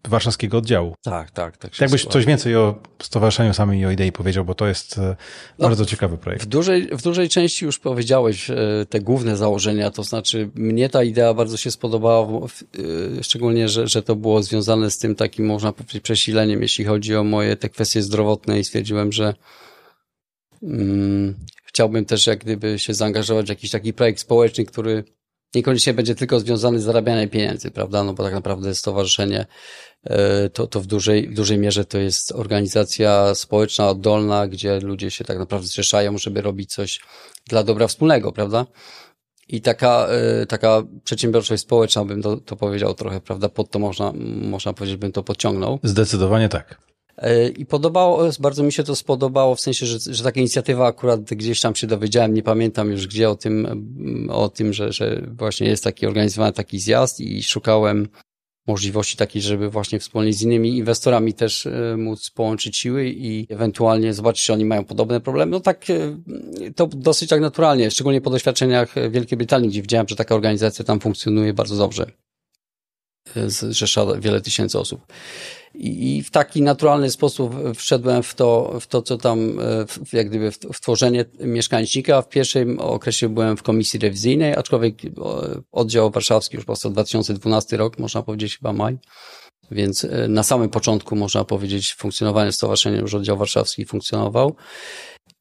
warszawskiego 0.08 0.58
oddziału. 0.58 0.94
Tak, 1.02 1.30
tak. 1.30 1.56
tak 1.56 1.80
Jakbyś 1.80 2.04
coś 2.04 2.24
więcej 2.24 2.56
o 2.56 2.74
stowarzyszeniu 3.02 3.54
samej 3.54 3.80
i 3.80 3.86
o 3.86 3.90
idei 3.90 4.12
powiedział, 4.12 4.44
bo 4.44 4.54
to 4.54 4.66
jest 4.66 4.98
no, 4.98 5.14
bardzo 5.58 5.86
ciekawy 5.86 6.18
projekt. 6.18 6.44
W 6.44 6.46
dużej, 6.46 6.86
w 6.86 7.02
dużej 7.02 7.28
części 7.28 7.64
już 7.64 7.78
powiedziałeś 7.78 8.50
te 8.88 9.00
główne 9.00 9.36
założenia, 9.36 9.90
to 9.90 10.02
znaczy 10.02 10.50
mnie 10.54 10.88
ta 10.88 11.02
idea 11.02 11.34
bardzo 11.34 11.56
się 11.56 11.70
spodobała, 11.70 12.46
szczególnie, 13.22 13.68
że, 13.68 13.88
że 13.88 14.02
to 14.02 14.16
było 14.16 14.42
związane 14.42 14.90
z 14.90 14.98
tym 14.98 15.14
takim, 15.14 15.46
można 15.46 15.72
powiedzieć, 15.72 16.02
przesileniem, 16.02 16.62
jeśli 16.62 16.84
chodzi 16.84 17.16
o 17.16 17.24
moje 17.24 17.56
te 17.56 17.68
kwestie 17.68 18.02
zdrowotne 18.02 18.58
i 18.58 18.64
stwierdziłem, 18.64 19.12
że 19.12 19.34
Mm, 20.62 21.34
chciałbym 21.76 22.04
też 22.04 22.26
jak 22.26 22.38
gdyby 22.38 22.78
się 22.78 22.94
zaangażować 22.94 23.46
w 23.46 23.48
jakiś 23.48 23.70
taki 23.70 23.92
projekt 23.92 24.20
społeczny, 24.20 24.64
który 24.64 25.04
niekoniecznie 25.54 25.94
będzie 25.94 26.14
tylko 26.14 26.40
związany 26.40 26.80
z 26.80 26.82
zarabianiem 26.82 27.28
pieniędzy, 27.28 27.70
prawda? 27.70 28.04
No 28.04 28.14
bo 28.14 28.22
tak 28.22 28.34
naprawdę 28.34 28.74
stowarzyszenie 28.74 29.46
e, 30.04 30.50
to, 30.50 30.66
to 30.66 30.80
w, 30.80 30.86
dużej, 30.86 31.28
w 31.28 31.34
dużej 31.34 31.58
mierze 31.58 31.84
to 31.84 31.98
jest 31.98 32.32
organizacja 32.32 33.34
społeczna, 33.34 33.88
oddolna, 33.88 34.48
gdzie 34.48 34.80
ludzie 34.80 35.10
się 35.10 35.24
tak 35.24 35.38
naprawdę 35.38 35.66
zrzeszają, 35.66 36.18
żeby 36.18 36.40
robić 36.40 36.72
coś 36.72 37.00
dla 37.48 37.62
dobra 37.62 37.86
wspólnego, 37.86 38.32
prawda? 38.32 38.66
I 39.48 39.60
taka, 39.60 40.06
e, 40.06 40.46
taka 40.46 40.82
przedsiębiorczość 41.04 41.62
społeczna, 41.62 42.04
bym 42.04 42.22
to, 42.22 42.36
to 42.36 42.56
powiedział 42.56 42.94
trochę, 42.94 43.20
prawda? 43.20 43.48
Pod 43.48 43.70
to 43.70 43.78
można, 43.78 44.12
można 44.42 44.72
powiedzieć, 44.72 44.96
bym 44.96 45.12
to 45.12 45.22
podciągnął. 45.22 45.78
Zdecydowanie 45.82 46.48
tak. 46.48 46.86
E, 47.18 47.48
I 47.48 47.66
podobało, 47.66 48.22
bardzo 48.40 48.62
mi 48.62 48.72
się 48.72 48.84
to 48.84 48.96
spodobało, 48.96 49.54
w 49.54 49.60
sensie, 49.60 49.86
że, 49.86 50.14
że 50.14 50.24
taka 50.24 50.40
inicjatywa 50.40 50.86
akurat 50.86 51.20
gdzieś 51.20 51.60
tam 51.60 51.74
się 51.74 51.86
dowiedziałem, 51.86 52.34
nie 52.34 52.42
pamiętam 52.42 52.90
już 52.90 53.06
gdzie 53.06 53.30
o 53.30 53.34
tym, 53.34 53.66
o 54.30 54.48
tym, 54.48 54.72
że, 54.72 54.92
że 54.92 55.22
właśnie 55.32 55.68
jest 55.68 55.84
taki 55.84 56.06
organizowany 56.06 56.52
taki 56.52 56.78
zjazd 56.78 57.20
i 57.20 57.42
szukałem 57.42 58.08
możliwości 58.66 59.16
takiej, 59.16 59.42
żeby 59.42 59.70
właśnie 59.70 59.98
wspólnie 59.98 60.32
z 60.32 60.42
innymi 60.42 60.76
inwestorami 60.76 61.34
też 61.34 61.66
e, 61.66 61.96
móc 61.96 62.30
połączyć 62.30 62.76
siły 62.76 63.08
i 63.08 63.46
ewentualnie 63.50 64.14
zobaczyć, 64.14 64.44
czy 64.44 64.52
oni 64.52 64.64
mają 64.64 64.84
podobne 64.84 65.20
problemy. 65.20 65.52
No 65.52 65.60
tak, 65.60 65.90
e, 65.90 66.16
to 66.76 66.86
dosyć 66.86 67.30
tak 67.30 67.40
naturalnie, 67.40 67.90
szczególnie 67.90 68.20
po 68.20 68.30
doświadczeniach 68.30 68.94
Wielkiej 69.10 69.38
Brytanii, 69.38 69.68
gdzie 69.68 69.82
widziałem, 69.82 70.08
że 70.08 70.16
taka 70.16 70.34
organizacja 70.34 70.84
tam 70.84 71.00
funkcjonuje 71.00 71.54
bardzo 71.54 71.76
dobrze. 71.76 72.06
Zrzesza 73.46 74.06
wiele 74.20 74.40
tysięcy 74.40 74.78
osób. 74.78 75.06
I 75.78 76.22
w 76.22 76.30
taki 76.30 76.62
naturalny 76.62 77.10
sposób 77.10 77.54
wszedłem 77.74 78.22
w 78.22 78.34
to, 78.34 78.78
w 78.80 78.86
to 78.86 79.02
co 79.02 79.18
tam, 79.18 79.60
e, 79.60 79.86
jak 80.12 80.28
gdyby 80.28 80.50
w, 80.52 80.58
tworzenie 80.58 81.24
mieszkańcznika. 81.40 82.22
W 82.22 82.28
pierwszym 82.28 82.80
okresie 82.80 83.28
byłem 83.28 83.56
w 83.56 83.62
komisji 83.62 84.00
rewizyjnej, 84.00 84.54
aczkolwiek 84.54 84.94
oddział 85.72 86.10
warszawski 86.10 86.56
już 86.56 86.64
powstał 86.64 86.92
2012 86.92 87.76
rok, 87.76 87.98
można 87.98 88.22
powiedzieć 88.22 88.58
chyba 88.58 88.72
maj. 88.72 88.98
Więc 89.70 90.04
e, 90.04 90.28
na 90.28 90.42
samym 90.42 90.68
początku, 90.68 91.16
można 91.16 91.44
powiedzieć, 91.44 91.94
funkcjonowania 91.94 92.52
stowarzyszenia 92.52 93.00
już 93.00 93.14
oddział 93.14 93.36
warszawski 93.36 93.86
funkcjonował 93.86 94.56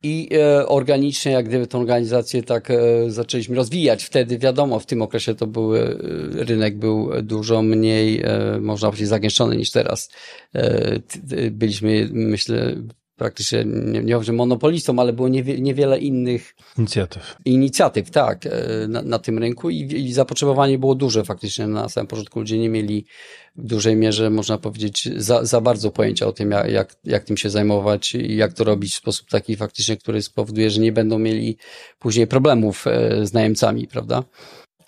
i 0.05 0.29
e, 0.33 0.67
organicznie, 0.67 1.31
jak 1.31 1.47
gdyby 1.47 1.67
tę 1.67 1.77
organizację 1.77 2.43
tak 2.43 2.71
e, 2.71 2.77
zaczęliśmy 3.07 3.55
rozwijać. 3.55 4.03
Wtedy 4.03 4.37
wiadomo, 4.37 4.79
w 4.79 4.85
tym 4.85 5.01
okresie 5.01 5.35
to 5.35 5.47
był, 5.47 5.75
e, 5.75 5.97
rynek 6.31 6.77
był 6.77 7.09
dużo 7.23 7.61
mniej, 7.61 8.21
e, 8.23 8.59
można 8.61 8.89
powiedzieć, 8.89 9.07
zagęszczony 9.07 9.57
niż 9.57 9.71
teraz. 9.71 10.11
E, 10.55 10.99
byliśmy, 11.51 12.09
myślę, 12.11 12.75
praktycznie, 13.15 13.65
nie, 13.65 14.03
nie 14.03 14.19
wiem, 14.19 14.35
monopolistą, 14.35 14.99
ale 14.99 15.13
było 15.13 15.27
niewie, 15.27 15.61
niewiele 15.61 15.99
innych 15.99 16.55
inicjatyw. 16.77 17.35
Inicjatyw, 17.45 18.11
tak, 18.11 18.45
e, 18.45 18.87
na, 18.87 19.01
na 19.01 19.19
tym 19.19 19.39
rynku 19.39 19.69
i, 19.69 19.79
i 19.79 20.13
zapotrzebowanie 20.13 20.79
było 20.79 20.95
duże 20.95 21.23
faktycznie 21.23 21.67
na 21.67 21.89
samym 21.89 22.07
początku. 22.07 22.39
Ludzie 22.39 22.57
nie 22.57 22.69
mieli 22.69 23.05
w 23.55 23.67
dużej 23.67 23.95
mierze, 23.95 24.29
można 24.29 24.57
powiedzieć, 24.57 25.09
za, 25.17 25.45
za 25.45 25.61
bardzo 25.61 25.91
pojęcia 25.91 26.27
o 26.27 26.33
tym, 26.33 26.51
jak, 26.51 26.95
jak, 27.03 27.23
tym 27.23 27.37
się 27.37 27.49
zajmować 27.49 28.15
i 28.15 28.35
jak 28.35 28.53
to 28.53 28.63
robić 28.63 28.93
w 28.93 28.97
sposób 28.97 29.29
taki 29.29 29.55
faktycznie, 29.55 29.97
który 29.97 30.21
spowoduje, 30.21 30.69
że 30.69 30.81
nie 30.81 30.91
będą 30.91 31.19
mieli 31.19 31.57
później 31.99 32.27
problemów 32.27 32.87
e, 32.87 33.25
z 33.25 33.33
najemcami, 33.33 33.87
prawda? 33.87 34.23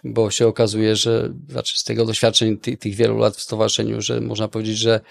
Bo 0.04 0.32
się 0.32 0.48
okazuje, 0.48 0.96
że, 0.96 1.34
znaczy 1.50 1.80
z 1.80 1.84
tego 1.84 2.06
doświadczeń 2.06 2.58
tych, 2.58 2.80
tych 2.80 2.96
wielu 2.96 3.18
lat 3.18 3.36
w 3.36 3.42
stowarzyszeniu, 3.42 4.02
że 4.02 4.22
można 4.22 4.48
powiedzieć, 4.48 4.78
że 4.78 5.02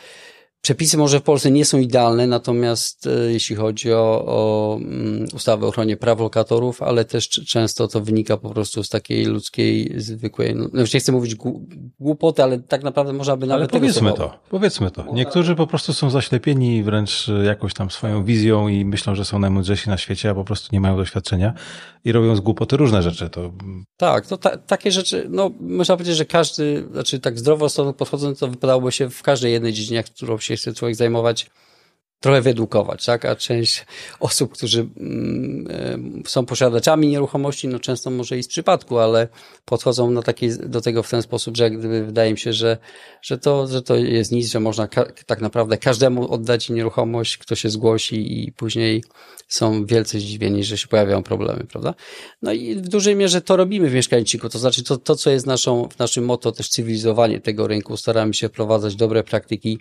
Przepisy 0.67 0.99
może 0.99 1.21
w 1.21 1.23
Polsce 1.23 1.51
nie 1.51 1.65
są 1.65 1.79
idealne, 1.79 2.27
natomiast 2.27 3.07
e, 3.07 3.33
jeśli 3.33 3.57
chodzi 3.57 3.93
o, 3.93 4.25
o 4.27 4.79
mm, 4.81 5.27
ustawę 5.35 5.67
o 5.67 5.69
ochronie 5.69 5.97
praw 5.97 6.21
lokatorów, 6.21 6.83
ale 6.83 7.05
też 7.05 7.29
często 7.29 7.89
to 7.89 8.01
wynika 8.01 8.37
po 8.37 8.51
prostu 8.51 8.83
z 8.83 8.89
takiej 8.89 9.25
ludzkiej, 9.25 9.93
zwykłej, 9.97 10.55
no 10.73 10.81
już 10.81 10.95
nie 10.95 11.01
chcę 11.01 11.13
mówić 11.13 11.37
głupoty, 12.01 12.43
ale 12.43 12.59
tak 12.59 12.83
naprawdę 12.83 13.13
można 13.13 13.37
by 13.37 13.47
nawet 13.47 13.75
Ale 13.75 13.81
powiedzmy 13.81 14.13
to, 14.13 14.39
powiedzmy 14.51 14.91
to. 14.91 15.05
Niektórzy 15.13 15.55
po 15.55 15.67
prostu 15.67 15.93
są 15.93 16.11
zaślepieni 16.11 16.83
wręcz 16.83 17.27
jakąś 17.45 17.75
tam 17.75 17.91
swoją 17.91 18.25
wizją 18.25 18.69
i 18.69 18.85
myślą, 18.85 19.15
że 19.15 19.25
są 19.25 19.39
najmądrzejsi 19.39 19.89
na 19.89 19.97
świecie, 19.97 20.31
a 20.31 20.35
po 20.35 20.45
prostu 20.45 20.69
nie 20.73 20.81
mają 20.81 20.97
doświadczenia 20.97 21.55
i 22.05 22.13
robią 22.13 22.37
z 22.37 22.41
głupoty 22.41 22.77
różne 22.77 23.03
rzeczy. 23.03 23.31
To... 23.31 23.53
Tak, 23.97 24.27
to 24.27 24.37
ta, 24.37 24.57
takie 24.57 24.93
rzeczy, 24.93 25.27
no 25.31 25.51
można 25.61 25.97
powiedzieć, 25.97 26.17
że 26.17 26.25
każdy, 26.25 26.89
znaczy 26.93 27.21
tak 27.21 27.39
zdrowo 27.39 27.69
podchodząc, 27.99 28.39
to 28.39 28.49
wypadałoby 28.49 28.93
się 28.93 29.11
w 29.11 29.23
każdej 29.23 29.53
jednej 29.53 29.73
dziedzinie, 29.73 30.03
którą 30.03 30.39
się 30.39 30.56
chce 30.61 30.75
człowiek 30.75 30.97
zajmować, 30.97 31.51
trochę 32.27 32.43
wyedukować, 32.43 33.05
tak? 33.05 33.25
A 33.25 33.37
część 33.37 33.87
osób, 34.21 34.53
którzy 34.53 34.89
mm, 34.97 36.23
są 36.27 36.47
posiadaczami 36.47 37.09
nieruchomości, 37.09 37.69
no 37.69 37.81
często 37.81 38.11
może 38.11 38.39
i 38.39 38.43
z 38.43 38.49
przypadku, 38.49 38.99
ale 38.99 39.29
podchodzą 39.65 40.11
na 40.11 40.23
takie, 40.23 40.57
do 40.57 40.81
tego 40.81 41.03
w 41.03 41.11
ten 41.11 41.23
sposób, 41.23 41.57
że 41.57 41.65
jak 41.65 41.79
gdyby 41.79 42.05
wydaje 42.05 42.33
mi 42.33 42.39
się, 42.39 42.53
że, 42.53 42.79
że, 43.23 43.39
to, 43.39 43.67
że 43.67 43.83
to 43.83 43.97
jest 43.97 44.33
nic, 44.33 44.51
że 44.51 44.61
można 44.61 44.89
tak 45.27 45.41
naprawdę 45.41 45.79
każdemu 45.79 46.33
oddać 46.33 46.71
nieruchomość, 46.71 47.39
kto 47.39 47.55
się 47.55 47.71
zgłosi 47.71 48.45
i 48.45 48.53
później 48.53 49.03
są 49.49 49.87
wielce 49.87 50.21
zdziwieni, 50.21 50.65
że 50.65 50.79
się 50.79 50.89
pojawiają 50.89 51.23
problemy, 51.23 51.65
prawda? 51.65 51.95
No 52.43 52.53
i 52.53 52.75
w 52.75 52.89
dużej 52.89 53.17
mierze 53.17 53.41
to 53.41 53.57
robimy 53.57 53.89
w 53.89 53.95
Mieszkańczyku, 53.95 54.49
to 54.49 54.59
znaczy 54.59 54.83
to, 54.83 54.97
to 54.97 55.17
co 55.17 55.31
jest 55.31 55.47
naszą, 55.47 55.89
w 55.89 55.99
naszym 55.99 56.25
motto 56.25 56.53
też 56.53 56.69
cywilizowanie 56.69 57.41
tego 57.41 57.67
rynku, 57.67 57.97
staramy 57.97 58.35
się 58.35 58.49
wprowadzać 58.49 58.97
dobre 58.97 59.25
praktyki, 59.25 59.79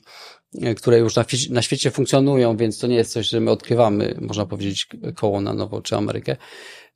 e, 0.62 0.76
które 0.76 1.00
już 1.00 1.16
na, 1.16 1.26
na 1.50 1.62
świecie 1.62 1.92
funkcjonują, 1.92 2.35
więc 2.58 2.80
to 2.80 2.88
nie 2.88 2.96
jest 2.96 3.12
coś, 3.12 3.30
że 3.30 3.40
my 3.40 3.52
odkrywamy, 3.52 4.16
można 4.22 4.46
powiedzieć, 4.46 4.88
koło 5.16 5.42
na 5.42 5.54
nowo 5.54 5.82
czy 5.82 5.96
Amerykę, 5.96 6.36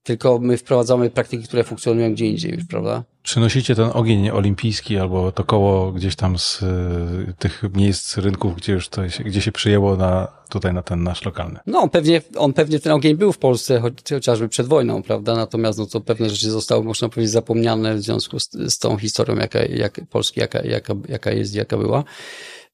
tylko 0.03 0.39
my 0.39 0.58
wprowadzamy 0.58 1.10
praktyki, 1.10 1.43
które 1.43 1.63
funkcjonują 1.63 2.13
gdzie 2.13 2.25
indziej 2.25 2.51
już, 2.51 2.65
prawda? 2.65 3.03
Przynosicie 3.24 3.75
ten 3.75 3.89
ogień 3.93 4.29
olimpijski 4.29 4.98
albo 4.98 5.31
to 5.31 5.43
koło 5.43 5.91
gdzieś 5.91 6.15
tam 6.15 6.39
z 6.39 6.62
y, 6.62 7.34
tych 7.39 7.63
miejsc 7.75 8.17
rynków, 8.17 8.55
gdzie 8.55 8.74
już 8.74 8.89
to 8.89 9.10
się, 9.10 9.24
gdzie 9.24 9.41
się 9.41 9.51
przyjęło 9.51 9.96
na, 9.96 10.27
tutaj 10.50 10.74
na 10.74 10.81
ten 10.81 11.03
nasz 11.03 11.25
lokalny. 11.25 11.60
No, 11.65 11.79
on 11.79 11.89
pewnie, 11.89 12.22
on 12.38 12.53
pewnie 12.53 12.79
ten 12.79 12.91
ogień 12.91 13.17
był 13.17 13.31
w 13.31 13.38
Polsce, 13.38 13.79
choć, 13.79 13.93
chociażby 14.10 14.50
przed 14.50 14.67
wojną, 14.67 15.03
prawda? 15.03 15.36
Natomiast 15.36 15.79
no 15.79 15.86
to 15.86 16.01
pewne 16.01 16.29
rzeczy 16.29 16.51
zostały, 16.51 16.84
można 16.84 17.10
powiedzieć, 17.10 17.31
zapomniane 17.31 17.96
w 17.96 18.01
związku 18.01 18.39
z, 18.39 18.50
z 18.51 18.77
tą 18.77 18.98
historią, 18.98 19.36
jaka, 19.36 19.60
jak, 19.65 20.01
Polski, 20.10 20.39
jaka, 20.39 20.62
jaka, 20.62 20.93
jaka 21.10 21.31
jest, 21.31 21.55
jaka 21.55 21.77
była. 21.77 22.03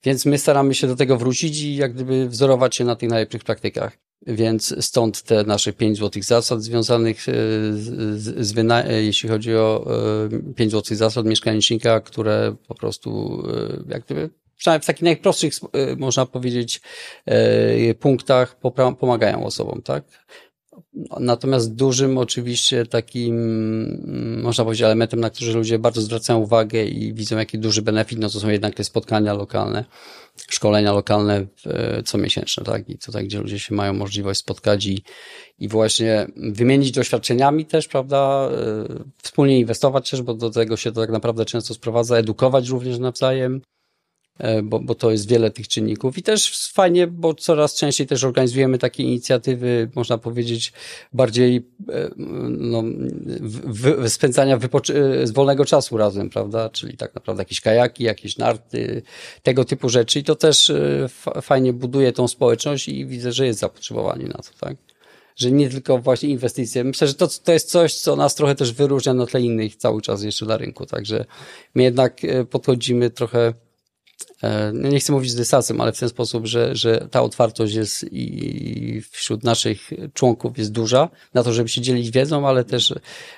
Więc 0.05 0.25
my 0.25 0.37
staramy 0.37 0.73
się 0.73 0.87
do 0.87 0.95
tego 0.95 1.17
wrócić 1.17 1.61
i 1.61 1.75
jak 1.75 1.93
gdyby 1.93 2.29
wzorować 2.29 2.75
się 2.75 2.83
na 2.85 2.95
tych 2.95 3.09
najlepszych 3.09 3.43
praktykach. 3.43 3.97
Więc 4.27 4.85
stąd 4.85 5.21
te 5.21 5.43
nasze 5.43 5.73
pięć 5.73 5.97
złotych 5.97 6.23
zasad 6.23 6.61
związanych 6.61 7.29
e, 7.29 7.31
z, 7.73 8.47
z 8.47 8.57
e, 8.57 9.03
jeśli 9.03 9.29
chodzi 9.29 9.55
o 9.55 9.85
e, 10.47 10.53
pięć 10.53 10.71
złotych 10.71 10.97
zasad 10.97 11.25
mieszkanicznika, 11.25 12.01
które 12.01 12.55
po 12.67 12.75
prostu 12.75 13.43
jak 13.89 14.05
gdyby 14.05 14.29
przynajmniej 14.57 14.83
w 14.83 14.85
takich 14.85 15.01
najprostszych, 15.03 15.53
można 15.97 16.25
powiedzieć, 16.25 16.81
punktach 17.99 18.59
pomagają 18.99 19.45
osobom, 19.45 19.81
tak? 19.81 20.03
Natomiast 21.19 21.75
dużym 21.75 22.17
oczywiście 22.17 22.85
takim, 22.85 23.35
mm, 23.35 24.41
można 24.41 24.63
powiedzieć, 24.63 24.83
elementem, 24.83 25.19
na 25.19 25.29
który 25.29 25.53
ludzie 25.53 25.79
bardzo 25.79 26.01
zwracają 26.01 26.39
uwagę 26.39 26.85
i 26.85 27.13
widzą 27.13 27.37
jaki 27.37 27.59
duży 27.59 27.81
benefit, 27.81 28.19
no 28.19 28.29
to 28.29 28.39
są 28.39 28.49
jednak 28.49 28.75
te 28.75 28.83
spotkania 28.83 29.33
lokalne, 29.33 29.85
szkolenia 30.49 30.93
lokalne 30.93 31.47
comiesięczne, 32.05 32.63
tak? 32.63 32.89
I 32.89 32.97
tutaj, 32.97 33.25
gdzie 33.25 33.39
ludzie 33.39 33.59
się 33.59 33.75
mają 33.75 33.93
możliwość 33.93 34.39
spotkać 34.39 34.85
i, 34.85 35.03
i 35.59 35.67
właśnie 35.67 36.27
wymienić 36.35 36.91
doświadczeniami 36.91 37.65
też, 37.65 37.87
prawda? 37.87 38.49
E, 38.51 39.03
wspólnie 39.23 39.59
inwestować 39.59 40.09
też, 40.09 40.21
bo 40.21 40.33
do 40.33 40.49
tego 40.49 40.77
się 40.77 40.91
to 40.91 41.01
tak 41.01 41.09
naprawdę 41.09 41.45
często 41.45 41.73
sprowadza, 41.73 42.17
edukować 42.17 42.69
również 42.69 42.99
nawzajem, 42.99 43.61
E, 43.65 43.74
bo, 44.63 44.79
bo 44.79 44.95
to 44.95 45.11
jest 45.11 45.29
wiele 45.29 45.51
tych 45.51 45.67
czynników 45.67 46.17
i 46.17 46.23
też 46.23 46.69
fajnie, 46.73 47.07
bo 47.07 47.33
coraz 47.33 47.75
częściej 47.75 48.07
też 48.07 48.23
organizujemy 48.23 48.77
takie 48.77 49.03
inicjatywy, 49.03 49.89
można 49.95 50.17
powiedzieć, 50.17 50.73
bardziej 51.13 51.67
e, 51.89 52.09
no, 52.47 52.83
wy, 53.63 54.09
spędzania 54.09 54.59
z 55.23 55.31
wolnego 55.31 55.65
czasu 55.65 55.97
razem, 55.97 56.29
prawda? 56.29 56.69
Czyli 56.69 56.97
tak 56.97 57.15
naprawdę 57.15 57.41
jakieś 57.41 57.61
kajaki, 57.61 58.03
jakieś 58.03 58.37
narty, 58.37 59.01
tego 59.43 59.65
typu 59.65 59.89
rzeczy 59.89 60.19
i 60.19 60.23
to 60.23 60.35
też 60.35 60.69
e, 60.69 61.07
fajnie 61.41 61.73
buduje 61.73 62.13
tą 62.13 62.27
społeczność 62.27 62.87
i 62.87 63.05
widzę, 63.05 63.31
że 63.31 63.45
jest 63.45 63.59
zapotrzebowanie 63.59 64.25
na 64.25 64.37
to, 64.37 64.49
tak? 64.59 64.77
Że 65.35 65.51
nie 65.51 65.69
tylko 65.69 65.97
właśnie 65.97 66.29
inwestycje. 66.29 66.83
Myślę, 66.83 67.07
że 67.07 67.13
to, 67.13 67.27
to 67.27 67.51
jest 67.51 67.71
coś, 67.71 67.93
co 67.93 68.15
nas 68.15 68.35
trochę 68.35 68.55
też 68.55 68.73
wyróżnia 68.73 69.13
na 69.13 69.25
tle 69.25 69.41
innych 69.41 69.75
cały 69.75 70.01
czas 70.01 70.23
jeszcze 70.23 70.45
na 70.45 70.57
rynku, 70.57 70.85
także 70.85 71.25
my 71.75 71.83
jednak 71.83 72.21
podchodzimy 72.49 73.09
trochę 73.09 73.53
E, 73.64 73.64
nie 74.73 74.99
chcę 74.99 75.13
mówić 75.13 75.31
z 75.31 75.35
dystansem, 75.35 75.81
ale 75.81 75.91
w 75.91 75.99
ten 75.99 76.09
sposób, 76.09 76.45
że, 76.45 76.75
że 76.75 77.07
ta 77.11 77.21
otwartość 77.21 77.73
jest 77.73 78.05
i 78.11 79.01
wśród 79.11 79.43
naszych 79.43 79.89
członków 80.13 80.57
jest 80.57 80.71
duża 80.71 81.09
na 81.33 81.43
to, 81.43 81.53
żeby 81.53 81.69
się 81.69 81.81
dzielić 81.81 82.11
wiedzą, 82.11 82.47
ale 82.47 82.63
też, 82.63 82.93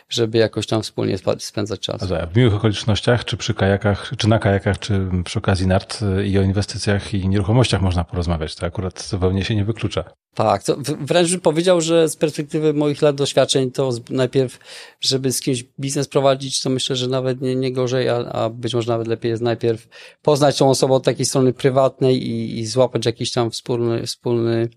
żeby 0.10 0.38
jakoś 0.38 0.68
tam 0.68 0.82
wspólnie 0.82 1.18
spędzać 1.40 1.80
czas. 1.80 2.04
W 2.32 2.36
miłych 2.36 2.56
okolicznościach, 2.56 3.26
czy 3.26 3.38
przy 3.38 3.54
kajakach, 3.54 4.12
czy 4.18 4.28
na 4.28 4.40
kajakach, 4.40 4.80
czy 4.80 5.08
przy 5.24 5.40
okazji 5.40 5.68
nart 5.68 6.00
i 6.26 6.40
o 6.40 6.42
inwestycjach 6.42 7.14
i 7.14 7.28
nieruchomościach 7.28 7.82
można 7.82 8.04
porozmawiać. 8.04 8.56
To 8.56 8.66
akurat 8.66 9.04
zupełnie 9.04 9.46
się 9.46 9.56
nie 9.56 9.66
wyklucza. 9.66 10.04
Tak, 10.38 10.64
to 10.64 10.78
wręcz 11.02 11.32
bym 11.32 11.40
powiedział, 11.40 11.82
że 11.82 12.10
z 12.10 12.16
perspektywy 12.16 12.74
moich 12.74 13.02
lat 13.02 13.16
doświadczeń, 13.16 13.72
to 13.72 13.92
najpierw, 14.10 14.60
żeby 15.02 15.32
z 15.32 15.42
kimś 15.42 15.64
biznes 15.80 16.08
prowadzić, 16.08 16.62
to 16.62 16.70
myślę, 16.70 16.96
że 16.96 17.08
nawet 17.08 17.42
nie, 17.42 17.56
nie 17.56 17.72
gorzej, 17.74 18.10
a, 18.10 18.16
a 18.16 18.50
być 18.50 18.74
może 18.74 18.92
nawet 18.92 19.08
lepiej 19.08 19.30
jest 19.30 19.44
najpierw 19.44 19.88
poznać 20.22 20.58
tą 20.58 20.70
osobę 20.70 20.94
od 20.94 21.04
takiej 21.04 21.26
strony 21.26 21.54
prywatnej 21.54 22.28
i, 22.28 22.60
i 22.60 22.66
złapać 22.66 23.06
jakiś 23.06 23.32
tam 23.32 23.52
wspólny, 23.52 24.06
wspólny, 24.06 24.70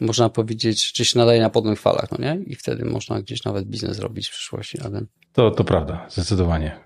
można 0.00 0.28
powiedzieć, 0.28 0.92
czy 0.92 1.04
się 1.04 1.18
nadaje 1.18 1.40
na 1.40 1.50
podobnych 1.50 1.80
falach, 1.80 2.10
no 2.10 2.18
nie? 2.18 2.44
I 2.46 2.54
wtedy 2.54 2.84
można 2.84 3.22
gdzieś 3.22 3.44
nawet 3.44 3.64
biznes 3.64 3.98
robić 3.98 4.28
w 4.28 4.32
przyszłości 4.32 4.78
ten. 4.78 5.06
To, 5.32 5.50
to 5.50 5.64
prawda, 5.64 6.06
zdecydowanie. 6.08 6.80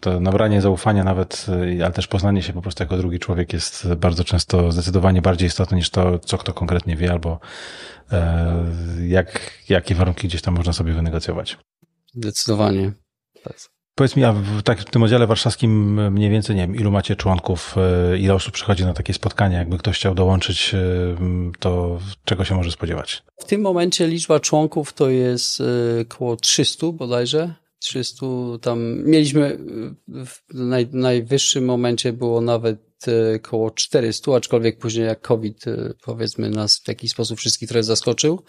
To 0.00 0.20
nabranie 0.20 0.60
zaufania 0.60 1.04
nawet, 1.04 1.46
ale 1.84 1.92
też 1.92 2.06
poznanie 2.06 2.42
się 2.42 2.52
po 2.52 2.62
prostu 2.62 2.82
jako 2.82 2.96
drugi 2.96 3.18
człowiek 3.18 3.52
jest 3.52 3.94
bardzo 3.94 4.24
często 4.24 4.72
zdecydowanie 4.72 5.22
bardziej 5.22 5.46
istotne 5.46 5.76
niż 5.76 5.90
to, 5.90 6.18
co 6.18 6.38
kto 6.38 6.52
konkretnie 6.52 6.96
wie, 6.96 7.12
albo 7.12 7.40
e, 8.12 8.64
jak, 9.06 9.50
jakie 9.68 9.94
warunki 9.94 10.28
gdzieś 10.28 10.42
tam 10.42 10.54
można 10.54 10.72
sobie 10.72 10.92
wynegocjować. 10.92 11.58
Zdecydowanie. 12.14 12.92
Tak. 13.44 13.56
Powiedz 14.00 14.16
mi, 14.16 14.24
a 14.24 14.32
w, 14.32 14.62
tak, 14.62 14.80
w 14.80 14.84
tym 14.84 15.02
oddziale 15.02 15.26
warszawskim 15.26 15.94
mniej 16.12 16.30
więcej, 16.30 16.56
nie 16.56 16.62
wiem, 16.62 16.76
ilu 16.76 16.90
macie 16.90 17.16
członków, 17.16 17.74
e, 18.12 18.18
ile 18.18 18.34
osób 18.34 18.54
przychodzi 18.54 18.84
na 18.84 18.94
takie 18.94 19.14
spotkania? 19.14 19.58
Jakby 19.58 19.78
ktoś 19.78 19.96
chciał 19.96 20.14
dołączyć, 20.14 20.74
e, 20.74 20.78
to 21.58 21.98
czego 22.24 22.44
się 22.44 22.54
może 22.54 22.70
spodziewać? 22.70 23.22
W 23.36 23.44
tym 23.44 23.60
momencie 23.60 24.08
liczba 24.08 24.40
członków 24.40 24.92
to 24.92 25.10
jest 25.10 25.62
około 26.02 26.36
300 26.36 26.86
bodajże. 26.92 27.54
300 27.78 28.26
tam 28.60 29.04
mieliśmy 29.04 29.58
w 30.08 30.54
naj, 30.54 30.88
najwyższym 30.92 31.64
momencie 31.64 32.12
było 32.12 32.40
nawet 32.40 32.78
około 33.36 33.70
400, 33.70 34.36
aczkolwiek 34.36 34.78
później 34.78 35.06
jak 35.06 35.20
COVID 35.20 35.64
powiedzmy 36.04 36.50
nas 36.50 36.78
w 36.78 36.88
jakiś 36.88 37.10
sposób 37.10 37.38
wszystkich 37.38 37.68
trochę 37.68 37.82
zaskoczył 37.82 38.42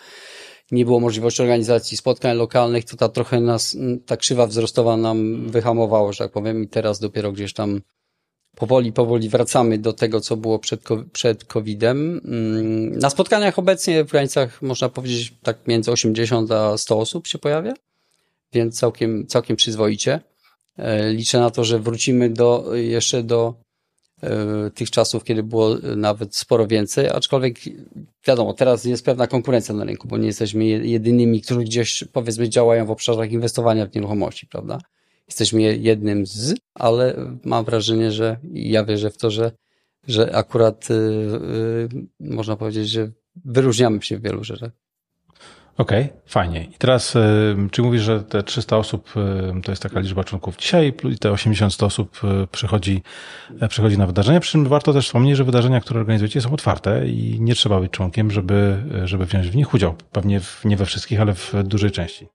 nie 0.72 0.86
było 0.86 1.00
możliwości 1.00 1.42
organizacji 1.42 1.98
spotkań 1.98 2.38
lokalnych, 2.38 2.86
to 2.86 2.98
ta 2.98 3.10
trochę 3.10 3.40
nas, 3.40 3.78
ta 4.06 4.18
krzywa 4.18 4.48
wzrostowa 4.48 4.98
nam 4.98 5.50
wyhamowała, 5.50 6.12
że 6.12 6.18
tak 6.18 6.32
powiem, 6.32 6.64
i 6.64 6.68
teraz 6.68 7.00
dopiero 7.00 7.32
gdzieś 7.32 7.54
tam 7.54 7.82
powoli, 8.56 8.94
powoli 8.94 9.30
wracamy 9.30 9.78
do 9.78 9.94
tego, 9.94 10.22
co 10.22 10.38
było 10.38 10.60
przed, 10.60 10.82
przed 11.12 11.46
COVID-em. 11.46 12.22
Mm, 12.26 13.00
na 13.00 13.10
spotkaniach 13.10 13.60
obecnie 13.60 14.04
w 14.04 14.12
granicach, 14.12 14.62
można 14.62 14.90
powiedzieć, 14.90 15.34
tak 15.44 15.68
między 15.68 15.92
80 15.92 16.52
a 16.52 16.78
100 16.78 17.00
osób 17.00 17.28
się 17.28 17.38
pojawia, 17.38 17.74
więc 18.54 18.80
całkiem, 18.80 19.28
całkiem 19.28 19.56
przyzwoicie. 19.56 20.20
E, 20.78 21.14
liczę 21.14 21.40
na 21.40 21.52
to, 21.52 21.64
że 21.64 21.80
wrócimy 21.80 22.30
do, 22.30 22.76
jeszcze 22.76 23.24
do 23.24 23.54
tych 24.76 24.92
czasów, 24.92 25.24
kiedy 25.24 25.44
było 25.44 25.78
nawet 25.96 26.36
sporo 26.36 26.68
więcej, 26.68 27.10
aczkolwiek 27.10 27.58
wiadomo, 28.28 28.54
teraz 28.54 28.86
jest 28.86 29.06
pewna 29.06 29.28
konkurencja 29.28 29.76
na 29.76 29.84
rynku, 29.84 30.08
bo 30.08 30.18
nie 30.18 30.28
jesteśmy 30.28 30.66
jedynymi, 30.66 31.42
którzy 31.42 31.62
gdzieś 31.62 32.04
powiedzmy 32.14 32.50
działają 32.50 32.86
w 32.86 32.92
obszarach 32.92 33.32
inwestowania 33.32 33.86
w 33.86 33.96
nieruchomości, 33.96 34.48
prawda? 34.48 34.80
Jesteśmy 35.28 35.62
jednym 35.62 36.26
z, 36.26 36.56
ale 36.74 37.16
mam 37.46 37.66
wrażenie, 37.66 38.12
że 38.12 38.38
ja 38.54 38.86
wierzę 38.86 39.10
w 39.10 39.18
to, 39.18 39.32
że, 39.32 39.52
że 40.08 40.36
akurat 40.36 40.90
yy, 40.90 41.40
yy, 42.20 42.30
można 42.36 42.56
powiedzieć, 42.56 42.90
że 42.90 43.12
wyróżniamy 43.46 44.02
się 44.02 44.18
w 44.18 44.22
wielu 44.22 44.44
rzeczach. 44.44 44.72
Okej, 45.82 46.06
okay, 46.06 46.22
fajnie. 46.28 46.64
I 46.64 46.74
teraz, 46.78 47.18
czy 47.72 47.82
mówisz, 47.82 48.02
że 48.02 48.24
te 48.24 48.44
300 48.44 48.78
osób 48.78 49.14
to 49.64 49.72
jest 49.72 49.84
taka 49.84 50.00
liczba 50.00 50.24
członków 50.24 50.58
dzisiaj, 50.58 50.94
i 51.04 51.18
te 51.18 51.30
80-100 51.30 51.86
osób 51.86 52.22
e, 52.24 52.48
przychodzi, 52.48 53.04
przychodzi 53.70 53.98
na 53.98 54.08
wydarzenia? 54.08 54.40
Przy 54.40 54.52
czym 54.52 54.68
warto 54.68 54.94
też 54.94 55.06
wspomnieć, 55.06 55.38
że 55.38 55.44
wydarzenia, 55.44 55.82
które 55.82 56.00
organizujecie 56.00 56.42
są 56.42 56.54
otwarte 56.54 57.08
i 57.08 57.38
nie 57.40 57.56
trzeba 57.56 57.80
być 57.80 57.92
członkiem, 57.92 58.32
żeby, 58.32 58.84
żeby 59.04 59.26
wziąć 59.26 59.50
w 59.50 59.56
nich 59.56 59.74
udział. 59.74 59.96
Pewnie 60.12 60.40
w, 60.40 60.66
nie 60.66 60.78
we 60.78 60.86
wszystkich, 60.86 61.22
ale 61.22 61.34
w 61.34 61.54
dużej 61.64 61.92
części. 61.92 62.28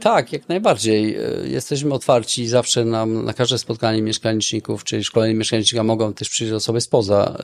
Tak, 0.00 0.32
jak 0.32 0.48
najbardziej. 0.48 1.16
Jesteśmy 1.44 1.94
otwarci 1.94 2.46
zawsze 2.46 2.84
na, 2.84 3.06
na 3.06 3.32
każde 3.32 3.58
spotkanie 3.58 4.02
mieszkaniczników, 4.02 4.84
czy 4.84 5.04
szkolenie 5.04 5.34
mieszkanicznika 5.34 5.82
mogą 5.82 6.14
też 6.14 6.28
przyjść 6.28 6.52
osoby 6.52 6.80
spoza, 6.80 7.38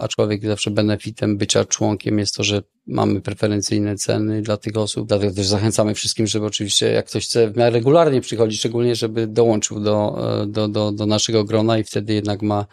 aczkolwiek 0.00 0.46
zawsze 0.46 0.70
benefitem 0.70 1.36
bycia 1.36 1.64
członkiem 1.64 2.18
jest 2.18 2.34
to, 2.34 2.44
że 2.44 2.62
mamy 2.86 3.20
preferencyjne 3.20 3.96
ceny 3.96 4.42
dla 4.42 4.56
tych 4.56 4.76
osób, 4.76 5.08
dlatego 5.08 5.34
też 5.34 5.46
zachęcamy 5.46 5.94
wszystkim, 5.94 6.26
żeby 6.26 6.46
oczywiście 6.46 6.86
jak 6.92 7.06
ktoś 7.06 7.26
chce 7.26 7.50
w 7.50 7.56
miarę 7.56 7.70
regularnie 7.70 8.20
przychodzić, 8.20 8.58
szczególnie 8.58 8.96
żeby 8.96 9.26
dołączył 9.26 9.80
do, 9.80 10.18
do, 10.46 10.68
do, 10.68 10.92
do 10.92 11.06
naszego 11.06 11.44
grona 11.44 11.78
i 11.78 11.84
wtedy 11.84 12.14
jednak 12.14 12.42
ma 12.42 12.60
e, 12.60 12.66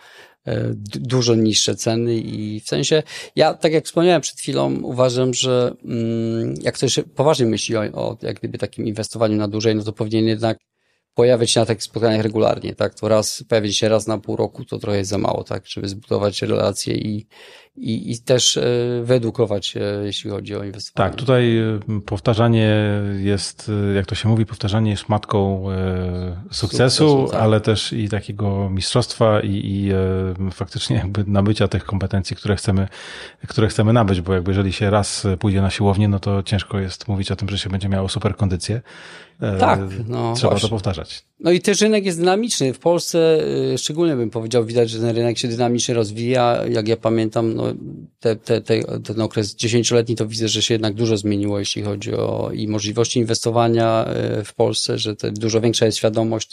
dużo 0.86 1.36
niższe 1.36 1.76
ceny 1.76 2.16
i 2.16 2.60
w 2.60 2.68
sensie, 2.68 3.04
ja 3.36 3.54
tak 3.54 3.74
jak 3.74 3.86
wspomniałem 3.86 4.22
przed 4.22 4.40
chwilą, 4.40 4.82
uważam, 4.84 5.34
że 5.34 5.74
mm, 5.86 6.54
jak 6.62 6.76
ktoś 6.76 7.00
poważnie 7.16 7.46
myśli 7.46 7.78
o, 7.78 7.82
o 7.82 8.18
jak 8.22 8.40
gdyby 8.40 8.58
takim 8.58 8.88
inwestowaniu 8.88 9.36
na 9.36 9.48
dłużej, 9.48 9.76
no 9.76 9.84
to 9.84 9.94
powinien 9.94 10.26
jednak 10.26 10.58
pojawiać 11.14 11.52
się 11.52 11.60
na 11.60 11.66
takich 11.66 11.84
spotkaniach 11.84 12.24
regularnie, 12.24 12.76
tak? 12.76 12.94
To 12.94 13.08
raz, 13.08 13.44
pojawić 13.50 13.78
się 13.78 13.90
raz 13.90 14.08
na 14.08 14.18
pół 14.18 14.36
roku 14.36 14.66
to 14.66 14.80
trochę 14.80 15.06
za 15.06 15.18
mało, 15.18 15.44
tak? 15.44 15.68
Żeby 15.68 15.88
zbudować 15.88 16.42
relacje 16.42 16.96
i, 16.96 17.28
i, 17.76 18.12
i 18.12 18.20
też 18.20 18.58
e, 18.58 18.64
wyedukować 19.04 19.66
się, 19.66 19.80
jeśli 20.04 20.30
chodzi 20.30 20.56
o 20.56 20.64
inwestowanie. 20.64 21.10
Tak, 21.10 21.20
tutaj 21.20 21.58
e, 21.58 21.80
powtarzanie 22.06 22.76
jest, 23.20 23.72
e, 23.90 23.94
jak 23.94 24.06
to 24.06 24.16
się 24.16 24.30
mówi, 24.30 24.46
powtarzanie 24.46 24.92
jest 24.92 25.10
matką 25.10 25.66
sukcesu, 26.52 26.68
sukcesu 26.68 27.28
tak. 27.32 27.42
ale 27.42 27.62
też 27.62 27.94
i 27.94 28.10
takiego 28.10 28.70
mistrzostwa 28.70 29.40
i, 29.40 29.50
i 29.50 29.92
faktycznie 30.52 30.96
jakby 30.96 31.24
nabycia 31.28 31.68
tych 31.68 31.86
kompetencji, 31.86 32.36
które 32.36 32.56
chcemy, 32.56 32.88
które 33.48 33.68
chcemy 33.68 33.94
nabyć, 33.94 34.22
bo 34.22 34.34
jakby 34.34 34.52
jeżeli 34.52 34.74
się 34.74 34.90
raz 34.90 35.28
pójdzie 35.40 35.62
na 35.62 35.70
siłownię, 35.70 36.08
no 36.08 36.20
to 36.20 36.44
ciężko 36.44 36.80
jest 36.80 37.08
mówić 37.08 37.32
o 37.32 37.36
tym, 37.36 37.50
że 37.50 37.58
się 37.58 37.70
będzie 37.70 37.90
miało 37.90 38.10
super 38.10 38.36
kondycję. 38.36 38.82
Tak, 39.60 39.80
no 40.08 40.34
Trzeba 40.36 40.50
właśnie. 40.50 40.70
to 40.70 40.76
powtarzać. 40.76 41.24
No 41.40 41.52
i 41.52 41.62
też 41.62 41.82
rynek 41.82 42.06
jest 42.06 42.20
dynamiczny. 42.20 42.74
W 42.74 42.80
Polsce 42.80 43.40
szczególnie 43.78 44.16
bym 44.16 44.30
powiedział, 44.30 44.66
widać, 44.66 44.90
że 44.90 45.00
ten 45.00 45.16
rynek 45.16 45.38
się 45.38 45.48
dynamicznie 45.48 45.96
rozwija. 45.96 46.64
Jak 46.70 46.88
ja 46.88 46.98
pamiętam, 46.98 47.54
no, 47.54 47.64
te, 48.20 48.36
te, 48.36 48.62
te, 48.62 48.84
ten 49.00 49.22
okres 49.22 49.56
dziesięcioletni, 49.56 50.16
to 50.16 50.28
widzę, 50.28 50.48
że 50.48 50.62
się 50.62 50.74
jednak 50.74 50.94
dużo 50.94 51.18
zmieniło, 51.18 51.60
jeśli 51.60 51.82
chodzi 51.82 52.14
o 52.14 52.52
i 52.54 52.68
możliwości 52.68 53.20
inwestowania 53.20 54.06
e, 54.06 54.44
w 54.44 54.54
Polsce, 54.54 54.98
że 54.98 55.16
te, 55.16 55.32
dużo 55.32 55.62
większa 55.62 55.86
jest 55.86 55.98
świadomość. 55.98 56.52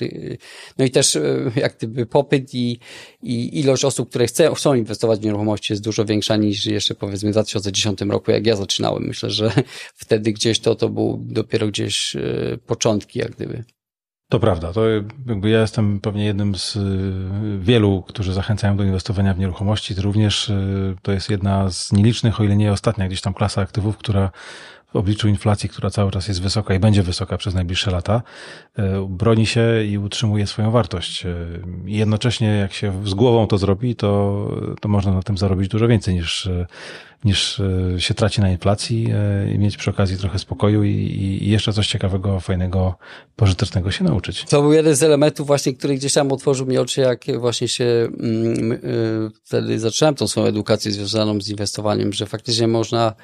No 0.79 0.85
i 0.85 0.91
też 0.91 1.17
e, 1.17 1.51
jak 1.57 1.77
gdyby 1.77 2.07
popyt 2.07 2.55
i, 2.55 2.79
i 3.23 3.61
ilość 3.61 3.85
osób, 3.85 4.09
które 4.09 4.27
chce, 4.27 4.55
chcą 4.55 4.75
inwestować 4.75 5.21
w 5.21 5.25
nieruchomości 5.25 5.73
jest 5.73 5.85
dużo 5.85 6.05
większa 6.05 6.37
niż 6.37 6.67
jeszcze 6.67 6.95
powiedzmy 6.95 7.29
w 7.29 7.33
2010 7.33 8.01
roku, 8.01 8.31
jak 8.31 8.47
ja 8.47 8.57
zaczynałem. 8.57 9.03
Myślę, 9.07 9.31
że 9.31 9.53
wtedy 9.95 10.33
gdzieś 10.33 10.59
to, 10.59 10.75
to 10.75 10.89
był 10.89 11.19
dopiero 11.27 11.67
gdzieś 11.67 12.17
e, 12.17 12.59
początki, 12.79 13.19
jak 13.19 13.31
gdyby. 13.31 13.65
To 14.31 14.41
prawda. 14.41 14.73
To 14.73 14.89
jakby 15.27 15.51
ja 15.51 15.61
jestem 15.61 16.01
pewnie 16.01 16.25
jednym 16.25 16.55
z 16.55 16.77
y, 16.77 17.59
wielu, 17.59 18.03
którzy 18.03 18.33
zachęcają 18.33 18.77
do 18.77 18.85
inwestowania 18.85 19.35
w 19.35 19.39
nieruchomości. 19.39 19.95
To 19.95 20.03
również 20.03 20.49
y, 20.49 20.97
to 21.03 21.13
jest 21.13 21.31
jedna 21.31 21.71
z 21.71 21.93
nielicznych, 21.93 22.41
o 22.41 22.45
ile 22.45 22.57
nie 22.57 22.73
ostatnia 22.73 23.07
gdzieś 23.07 23.21
tam 23.21 23.35
klasa 23.35 23.61
aktywów, 23.63 23.99
która 23.99 24.31
w 24.93 24.97
obliczu 24.97 25.29
inflacji, 25.29 25.69
która 25.69 25.91
cały 25.91 26.11
czas 26.11 26.29
jest 26.29 26.43
wysoka 26.43 26.75
i 26.75 26.79
będzie 26.79 27.03
wysoka 27.03 27.37
przez 27.37 27.55
najbliższe 27.55 27.91
lata, 27.91 28.23
y, 28.79 28.83
broni 29.09 29.47
się 29.47 29.85
i 29.85 29.99
utrzymuje 29.99 30.47
swoją 30.47 30.71
wartość. 30.71 31.27
I 31.87 31.97
jednocześnie, 31.97 32.49
jak 32.49 32.73
się 32.73 33.07
z 33.07 33.15
głową 33.15 33.47
to 33.47 33.59
zrobi, 33.59 33.97
to, 33.97 34.51
to 34.81 34.89
można 34.89 35.13
na 35.13 35.23
tym 35.23 35.39
zarobić 35.39 35.69
dużo 35.69 35.89
więcej 35.89 36.15
niż 36.15 36.49
niż 37.25 37.61
e, 37.61 38.01
się 38.01 38.15
traci 38.15 38.41
na 38.41 38.51
inflacji 38.51 39.07
e, 39.13 39.53
i 39.53 39.59
mieć 39.59 39.77
przy 39.77 39.91
okazji 39.91 40.17
trochę 40.17 40.39
spokoju 40.39 40.85
i, 40.85 40.91
i 41.43 41.51
jeszcze 41.51 41.73
coś 41.73 41.89
ciekawego, 41.89 42.41
fajnego, 42.41 42.95
pożytecznego 43.37 43.91
się 43.91 44.05
nauczyć. 44.05 44.45
To 44.45 44.63
był 44.63 44.73
jeden 44.73 44.97
z 44.97 45.03
elementów 45.03 45.47
właśnie, 45.47 45.75
który 45.75 45.95
gdzieś 45.95 46.13
tam 46.13 46.33
otworzył 46.33 46.67
mi 46.67 46.79
oczy, 46.79 47.01
jak 47.01 47.25
właśnie 47.39 47.69
się 47.69 47.85
mm, 47.85 48.73
e, 48.73 48.79
wtedy 49.45 49.79
zacząłem 49.79 50.15
tą 50.15 50.29
swoją 50.29 50.47
edukację 50.47 50.93
związaną 50.93 51.41
z 51.41 51.49
inwestowaniem, 51.49 52.13
że 52.13 52.27
faktycznie 52.27 52.69
można 52.69 53.15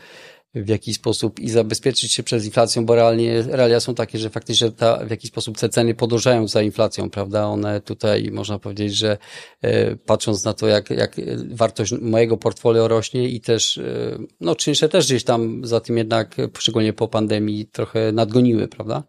w 0.54 0.68
jakiś 0.68 0.96
sposób 0.96 1.40
i 1.40 1.50
zabezpieczyć 1.50 2.12
się 2.12 2.22
przed 2.22 2.44
inflacją, 2.44 2.86
bo 2.86 2.94
realnie, 2.94 3.42
realia 3.42 3.80
są 3.80 3.94
takie, 3.94 4.18
że 4.18 4.30
faktycznie 4.30 4.70
ta, 4.70 5.04
w 5.06 5.10
jakiś 5.10 5.30
sposób 5.30 5.58
te 5.58 5.68
ceny 5.68 5.94
podążają 5.94 6.48
za 6.48 6.62
inflacją, 6.62 7.10
prawda? 7.10 7.46
One 7.46 7.80
tutaj 7.80 8.30
można 8.32 8.58
powiedzieć, 8.58 8.96
że 8.96 9.18
e, 9.62 9.96
patrząc 9.96 10.44
na 10.44 10.52
to, 10.52 10.66
jak, 10.66 10.90
jak 10.90 11.16
wartość 11.50 11.92
mojego 12.00 12.36
portfolio 12.36 12.88
rośnie 12.88 13.28
i 13.28 13.40
też, 13.40 13.78
e, 13.78 14.18
no 14.40 14.56
czynsze 14.56 14.88
też 14.88 15.06
gdzieś 15.06 15.24
tam 15.24 15.66
za 15.66 15.80
tym 15.80 15.98
jednak, 15.98 16.36
szczególnie 16.58 16.92
po 16.92 17.08
pandemii, 17.08 17.66
trochę 17.66 18.12
nadgoniły, 18.12 18.68
prawda? 18.68 19.02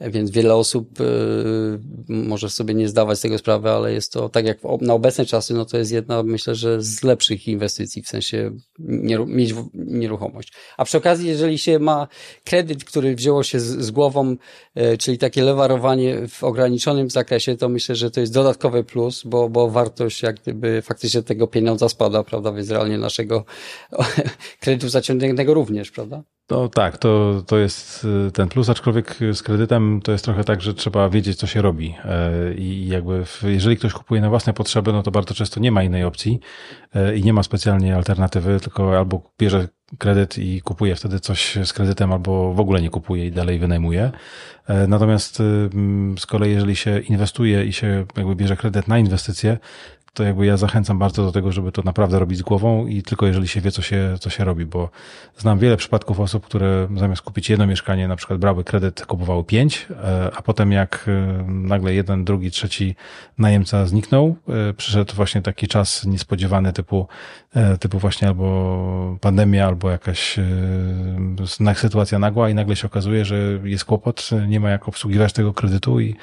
Więc 0.00 0.30
wiele 0.30 0.54
osób 0.54 1.00
y, 1.00 1.04
może 2.08 2.50
sobie 2.50 2.74
nie 2.74 2.88
zdawać 2.88 3.18
z 3.18 3.20
tego 3.20 3.38
sprawy, 3.38 3.70
ale 3.70 3.92
jest 3.92 4.12
to 4.12 4.28
tak 4.28 4.46
jak 4.46 4.58
na 4.80 4.94
obecne 4.94 5.26
czasy, 5.26 5.54
no 5.54 5.64
to 5.64 5.78
jest 5.78 5.92
jedna, 5.92 6.22
myślę, 6.22 6.54
że 6.54 6.82
z 6.82 7.02
lepszych 7.02 7.48
inwestycji, 7.48 8.02
w 8.02 8.08
sensie 8.08 8.50
mieć 9.26 9.54
nieruchomość. 9.74 10.52
A 10.76 10.84
przy 10.84 10.98
okazji, 10.98 11.28
jeżeli 11.28 11.58
się 11.58 11.78
ma 11.78 12.08
kredyt, 12.44 12.84
który 12.84 13.14
wzięło 13.14 13.42
się 13.42 13.60
z, 13.60 13.64
z 13.64 13.90
głową, 13.90 14.36
y, 14.78 14.98
czyli 14.98 15.18
takie 15.18 15.42
lewarowanie 15.42 16.28
w 16.28 16.44
ograniczonym 16.44 17.10
zakresie, 17.10 17.56
to 17.56 17.68
myślę, 17.68 17.94
że 17.94 18.10
to 18.10 18.20
jest 18.20 18.32
dodatkowy 18.32 18.84
plus, 18.84 19.22
bo, 19.24 19.48
bo 19.48 19.70
wartość 19.70 20.22
jak 20.22 20.40
gdyby 20.40 20.82
faktycznie 20.82 21.22
tego 21.22 21.46
pieniądza 21.46 21.88
spada, 21.88 22.24
prawda, 22.24 22.52
więc 22.52 22.70
realnie 22.70 22.98
naszego 22.98 23.44
kredytu 24.60 24.88
zaciągniętego 24.88 25.54
również, 25.54 25.90
prawda? 25.90 26.33
No 26.50 26.68
tak, 26.68 26.98
to, 26.98 27.42
to 27.46 27.58
jest 27.58 28.06
y, 28.28 28.32
ten 28.32 28.48
plus, 28.48 28.68
aczkolwiek 28.68 29.18
z 29.32 29.42
kredytem 29.42 30.00
to 30.04 30.12
jest 30.12 30.24
trochę 30.24 30.44
tak, 30.44 30.60
że 30.62 30.74
trzeba 30.74 31.08
wiedzieć, 31.08 31.38
co 31.38 31.46
się 31.46 31.62
robi. 31.62 31.94
E, 32.04 32.54
I 32.54 32.88
jakby, 32.88 33.24
jeżeli 33.42 33.76
ktoś 33.76 33.92
kupuje 33.92 34.20
na 34.20 34.28
własne 34.28 34.52
potrzeby, 34.52 34.92
no 34.92 35.02
to 35.02 35.10
bardzo 35.10 35.34
często 35.34 35.60
nie 35.60 35.72
ma 35.72 35.82
innej 35.82 36.04
opcji 36.04 36.40
e, 36.94 37.16
i 37.16 37.22
nie 37.22 37.32
ma 37.32 37.42
specjalnie 37.42 37.96
alternatywy, 37.96 38.60
tylko 38.60 38.98
albo 38.98 39.22
bierze 39.38 39.68
kredyt 39.98 40.38
i 40.38 40.62
kupuje 40.62 40.96
wtedy 40.96 41.20
coś 41.20 41.58
z 41.64 41.72
kredytem, 41.72 42.12
albo 42.12 42.54
w 42.54 42.60
ogóle 42.60 42.82
nie 42.82 42.90
kupuje 42.90 43.26
i 43.26 43.32
dalej 43.32 43.58
wynajmuje. 43.58 44.12
E, 44.66 44.86
natomiast 44.86 45.42
z 46.18 46.26
kolei, 46.26 46.52
jeżeli 46.52 46.76
się 46.76 47.00
inwestuje 47.00 47.64
i 47.64 47.72
się 47.72 48.06
jakby 48.16 48.36
bierze 48.36 48.56
kredyt 48.56 48.88
na 48.88 48.98
inwestycje, 48.98 49.58
to 50.14 50.24
jakby 50.24 50.46
ja 50.46 50.56
zachęcam 50.56 50.98
bardzo 50.98 51.24
do 51.24 51.32
tego, 51.32 51.52
żeby 51.52 51.72
to 51.72 51.82
naprawdę 51.82 52.18
robić 52.18 52.38
z 52.38 52.42
głową 52.42 52.86
i 52.86 53.02
tylko 53.02 53.26
jeżeli 53.26 53.48
się 53.48 53.60
wie, 53.60 53.70
co 53.70 53.82
się, 53.82 54.14
co 54.20 54.30
się 54.30 54.44
robi, 54.44 54.66
bo 54.66 54.90
znam 55.38 55.58
wiele 55.58 55.76
przypadków 55.76 56.20
osób, 56.20 56.46
które 56.46 56.88
zamiast 56.96 57.22
kupić 57.22 57.50
jedno 57.50 57.66
mieszkanie, 57.66 58.08
na 58.08 58.16
przykład 58.16 58.38
brały 58.38 58.64
kredyt, 58.64 59.06
kupowały 59.06 59.44
pięć, 59.44 59.86
e, 59.90 60.30
a 60.36 60.42
potem 60.42 60.72
jak 60.72 61.06
e, 61.08 61.44
nagle 61.48 61.94
jeden, 61.94 62.24
drugi, 62.24 62.50
trzeci 62.50 62.94
najemca 63.38 63.86
zniknął, 63.86 64.36
e, 64.48 64.72
przyszedł 64.72 65.14
właśnie 65.14 65.42
taki 65.42 65.68
czas 65.68 66.04
niespodziewany 66.04 66.72
typu, 66.72 67.08
typu 67.80 67.98
właśnie 67.98 68.28
albo 68.28 69.18
pandemia, 69.20 69.66
albo 69.66 69.90
jakaś 69.90 70.36
sytuacja 71.74 72.18
nagła 72.18 72.50
i 72.50 72.54
nagle 72.54 72.76
się 72.76 72.86
okazuje, 72.86 73.24
że 73.24 73.36
jest 73.64 73.84
kłopot, 73.84 74.30
nie 74.48 74.60
ma 74.60 74.70
jak 74.70 74.88
obsługiwać 74.88 75.32
tego 75.32 75.52
kredytu 75.52 76.00
i, 76.00 76.16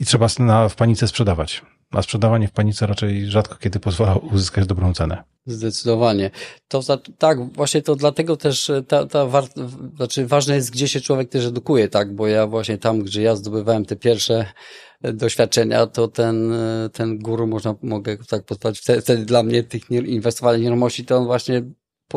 i 0.00 0.04
trzeba 0.04 0.28
w 0.68 0.74
panice 0.74 1.08
sprzedawać 1.08 1.62
a 1.90 2.02
sprzedawanie 2.02 2.48
w 2.48 2.52
panice 2.52 2.86
raczej 2.86 3.26
rzadko 3.26 3.56
kiedy 3.56 3.80
pozwala 3.80 4.16
uzyskać 4.16 4.66
dobrą 4.66 4.94
cenę. 4.94 5.22
Zdecydowanie. 5.46 6.30
To 6.68 6.80
tak, 7.18 7.52
właśnie 7.52 7.82
to 7.82 7.96
dlatego 7.96 8.36
też 8.36 8.70
e, 8.70 8.82
ta, 8.82 9.06
ta 9.06 9.26
war, 9.26 9.44
znaczy 9.96 10.26
ważne 10.26 10.54
jest, 10.54 10.70
gdzie 10.70 10.88
się 10.88 11.00
człowiek 11.00 11.28
też 11.28 11.44
edukuje, 11.44 11.88
tak, 11.88 12.14
bo 12.14 12.26
ja 12.26 12.46
właśnie 12.46 12.78
tam, 12.78 13.02
gdzie 13.02 13.22
ja 13.22 13.36
zdobywałem 13.36 13.84
te 13.84 13.96
pierwsze 13.96 14.46
e, 15.02 15.12
doświadczenia, 15.12 15.86
to 15.86 16.08
ten, 16.08 16.52
e, 16.52 16.90
ten 16.92 17.18
guru, 17.18 17.46
można, 17.46 17.74
mogę 17.82 18.16
tak 18.16 18.44
podpowiedzieć, 18.44 18.82
wtedy, 18.82 19.02
wtedy 19.02 19.24
dla 19.24 19.42
mnie 19.42 19.62
tych 19.62 19.90
inwestowania 19.90 20.58
w 20.58 20.62
nieruchomości, 20.62 21.04
to 21.04 21.16
on 21.16 21.24
właśnie 21.24 21.62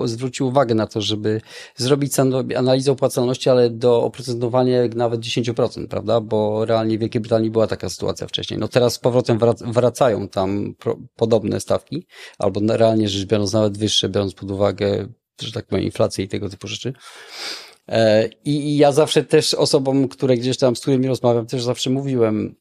zwrócił 0.06 0.48
uwagę 0.48 0.76
na 0.76 0.88
to, 0.88 1.02
żeby 1.02 1.42
zrobić 1.76 2.14
analizę 2.58 2.92
opłacalności, 2.92 3.50
ale 3.50 3.70
do 3.70 4.04
oprocentowania 4.04 4.78
nawet 4.96 5.22
10%, 5.22 5.88
prawda? 5.88 6.22
Bo 6.22 6.66
realnie 6.66 6.98
w 6.98 7.02
Wielkiej 7.02 7.22
Brytanii 7.22 7.52
była 7.52 7.68
taka 7.68 7.90
sytuacja 7.90 8.28
wcześniej. 8.28 8.60
No 8.60 8.68
teraz 8.68 8.94
z 8.94 9.00
powrotem 9.00 9.40
wracają 9.62 10.28
tam 10.28 10.76
podobne 11.16 11.60
stawki, 11.60 12.08
albo 12.38 12.78
realnie 12.78 13.10
rzecz 13.10 13.28
biorąc 13.28 13.54
nawet 13.54 13.78
wyższe, 13.78 14.10
biorąc 14.10 14.34
pod 14.34 14.52
uwagę, 14.52 15.08
że 15.42 15.52
tak 15.52 15.66
powiem, 15.66 15.86
inflację 15.86 16.26
i 16.26 16.28
tego 16.28 16.50
typu 16.50 16.68
rzeczy. 16.68 16.94
E, 17.88 18.30
I 18.46 18.78
ja 18.78 18.92
zawsze 18.92 19.24
też 19.24 19.54
osobom, 19.54 20.08
które 20.08 20.38
gdzieś 20.38 20.58
tam, 20.58 20.76
z 20.76 20.80
którymi 20.80 21.08
rozmawiam, 21.08 21.46
też 21.46 21.64
zawsze 21.64 21.90
mówiłem, 21.90 22.56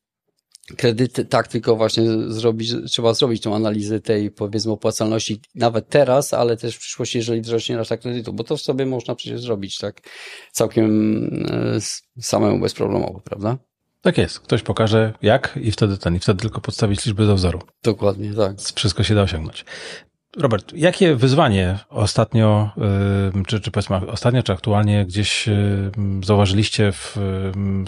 kredyty, 0.77 1.25
tak, 1.25 1.49
tylko 1.49 1.77
właśnie 1.77 2.05
zrobić, 2.29 2.73
trzeba 2.87 3.15
zrobić 3.15 3.43
tą 3.43 3.55
analizę 3.55 4.01
tej, 4.01 4.31
powiedzmy, 4.31 4.73
opłacalności 4.73 5.41
nawet 5.55 5.89
teraz, 5.89 6.35
ale 6.35 6.57
też 6.57 6.77
w 6.77 6.79
przyszłości, 6.79 7.19
jeżeli 7.19 7.41
wzrośnie 7.41 7.77
nasza 7.77 7.97
kredytu, 7.97 8.33
bo 8.33 8.45
to 8.45 8.59
sobie 8.59 8.87
można 8.87 9.15
przecież 9.15 9.41
zrobić 9.41 9.79
tak 9.79 10.01
całkiem 10.53 11.25
e, 11.51 12.21
samemu 12.23 12.61
bezproblemowo, 12.61 13.21
prawda? 13.21 13.59
Tak 14.01 14.19
jest. 14.19 14.41
Ktoś 14.41 14.63
pokaże 14.63 15.13
jak 15.23 15.59
i 15.63 15.73
wtedy 15.73 15.99
ten, 15.99 16.15
i 16.15 16.19
wtedy 16.19 16.41
tylko 16.41 16.61
podstawić 16.61 17.07
liczby 17.07 17.27
do 17.27 17.35
wzoru. 17.35 17.63
Dokładnie, 17.83 18.35
tak. 18.35 18.57
Wszystko 18.75 19.03
się 19.03 19.15
da 19.15 19.23
osiągnąć. 19.23 19.65
Robert, 20.37 20.73
jakie 20.73 21.15
wyzwanie 21.15 21.79
ostatnio, 21.89 22.71
czy, 23.47 23.61
czy 23.61 23.71
powiedzmy 23.71 23.97
ostatnio, 23.97 24.43
czy 24.43 24.53
aktualnie 24.53 25.07
gdzieś 25.07 25.49
zauważyliście 26.25 26.93
w 26.93 27.17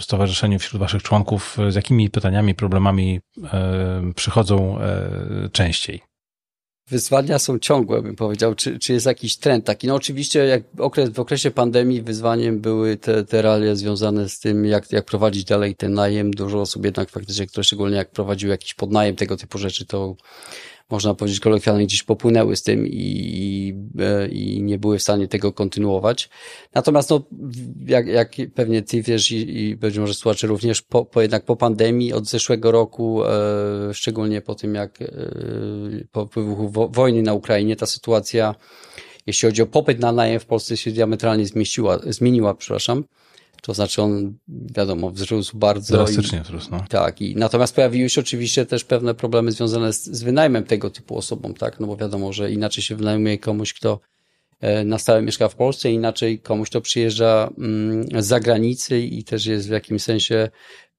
stowarzyszeniu 0.01 0.59
wśród 0.59 0.79
waszych 0.79 1.03
członków, 1.03 1.57
z 1.69 1.75
jakimi 1.75 2.09
pytaniami, 2.09 2.55
problemami 2.55 3.19
przychodzą 4.15 4.79
częściej? 5.51 6.01
Wyzwania 6.87 7.39
są 7.39 7.59
ciągłe, 7.59 8.01
bym 8.01 8.15
powiedział. 8.15 8.55
Czy, 8.55 8.79
czy 8.79 8.93
jest 8.93 9.05
jakiś 9.05 9.37
trend 9.37 9.65
taki? 9.65 9.87
No 9.87 9.95
oczywiście 9.95 10.45
jak 10.45 10.63
okres, 10.77 11.09
w 11.09 11.19
okresie 11.19 11.51
pandemii 11.51 12.01
wyzwaniem 12.01 12.59
były 12.59 12.97
te, 12.97 13.25
te 13.25 13.41
realia 13.41 13.75
związane 13.75 14.29
z 14.29 14.39
tym, 14.39 14.65
jak, 14.65 14.91
jak 14.91 15.05
prowadzić 15.05 15.43
dalej 15.43 15.75
ten 15.75 15.93
najem. 15.93 16.31
Dużo 16.31 16.61
osób 16.61 16.85
jednak 16.85 17.09
faktycznie, 17.09 17.47
które 17.47 17.63
szczególnie 17.63 17.97
jak 17.97 18.11
prowadził 18.11 18.49
jakiś 18.49 18.73
podnajem 18.73 19.15
tego 19.15 19.37
typu 19.37 19.57
rzeczy, 19.57 19.85
to 19.85 20.15
można 20.91 21.13
powiedzieć 21.13 21.39
kolokwialnie, 21.39 21.85
gdzieś 21.85 22.03
popłynęły 22.03 22.55
z 22.55 22.63
tym 22.63 22.87
i, 22.87 23.75
e, 23.99 24.27
i 24.27 24.63
nie 24.63 24.77
były 24.77 24.97
w 24.97 25.01
stanie 25.01 25.27
tego 25.27 25.53
kontynuować. 25.53 26.29
Natomiast 26.75 27.09
no, 27.09 27.23
jak, 27.85 28.07
jak 28.07 28.31
pewnie 28.55 28.81
ty 28.81 29.01
wiesz 29.01 29.31
i, 29.31 29.59
i 29.59 29.75
być 29.75 29.97
może 29.97 30.13
słuchacze 30.13 30.47
również, 30.47 30.81
po, 30.81 31.05
po, 31.05 31.21
jednak 31.21 31.45
po 31.45 31.55
pandemii 31.55 32.13
od 32.13 32.27
zeszłego 32.27 32.71
roku, 32.71 33.25
e, 33.25 33.29
szczególnie 33.93 34.41
po 34.41 34.55
tym 34.55 34.75
jak 34.75 35.01
e, 35.01 35.07
po 36.11 36.25
wybuchu 36.25 36.69
wo, 36.69 36.87
wojny 36.87 37.21
na 37.21 37.33
Ukrainie, 37.33 37.75
ta 37.75 37.85
sytuacja, 37.85 38.55
jeśli 39.27 39.49
chodzi 39.49 39.61
o 39.61 39.67
popyt 39.67 39.99
na 39.99 40.11
najem 40.11 40.39
w 40.39 40.45
Polsce 40.45 40.77
się 40.77 40.91
diametralnie 40.91 41.45
zmieściła, 41.45 41.99
zmieniła, 42.03 42.53
przepraszam. 42.53 43.03
To 43.61 43.73
znaczy 43.73 44.01
on, 44.01 44.33
wiadomo, 44.47 45.11
wzrósł 45.11 45.57
bardzo. 45.57 45.93
Drastycznie 45.93 46.41
wzrósł, 46.41 46.71
no. 46.71 46.83
Tak, 46.89 47.21
i 47.21 47.35
natomiast 47.35 47.75
pojawiły 47.75 48.09
się 48.09 48.21
oczywiście 48.21 48.65
też 48.65 48.83
pewne 48.83 49.13
problemy 49.13 49.51
związane 49.51 49.93
z, 49.93 50.03
z 50.03 50.23
wynajmem 50.23 50.63
tego 50.63 50.89
typu 50.89 51.17
osobom, 51.17 51.53
tak, 51.53 51.79
no 51.79 51.87
bo 51.87 51.97
wiadomo, 51.97 52.33
że 52.33 52.51
inaczej 52.51 52.83
się 52.83 52.95
wynajmuje 52.95 53.37
komuś, 53.37 53.73
kto 53.73 53.99
e, 54.59 54.85
na 54.85 54.99
stałe 54.99 55.21
mieszka 55.21 55.49
w 55.49 55.55
Polsce, 55.55 55.91
inaczej 55.91 56.39
komuś, 56.39 56.69
kto 56.69 56.81
przyjeżdża 56.81 57.49
mm, 57.57 58.23
z 58.23 58.27
zagranicy 58.27 58.99
i 58.99 59.23
też 59.23 59.45
jest 59.45 59.67
w 59.67 59.71
jakimś 59.71 60.03
sensie 60.03 60.49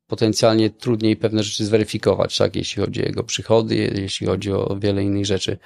potencjalnie 0.07 0.70
trudniej 0.70 1.16
pewne 1.16 1.42
rzeczy 1.42 1.64
zweryfikować, 1.64 2.38
tak, 2.38 2.57
jeśli 2.57 2.83
chodzi 2.83 3.03
o 3.03 3.07
jego 3.07 3.25
przychody, 3.25 3.77
jeśli 3.94 4.27
chodzi 4.27 4.53
o 4.53 4.77
wiele 4.81 5.05
innych 5.05 5.27
rzeczy. 5.27 5.59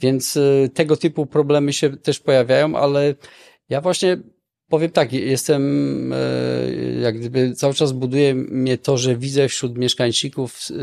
Więc 0.00 0.36
e, 0.36 0.68
tego 0.68 0.96
typu 0.96 1.26
problemy 1.26 1.72
się 1.72 1.96
też 1.96 2.20
pojawiają, 2.20 2.76
ale 2.76 3.14
ja 3.68 3.80
właśnie 3.80 4.18
Powiem 4.74 4.90
tak, 4.90 5.12
jestem, 5.12 6.12
e, 6.12 6.16
jak 7.00 7.18
gdyby 7.18 7.54
cały 7.54 7.74
czas 7.74 7.92
buduje 7.92 8.34
mnie 8.34 8.78
to, 8.78 8.98
że 8.98 9.16
widzę 9.16 9.48
wśród 9.48 9.78
mieszkańczyków 9.78 10.58
e, 10.70 10.74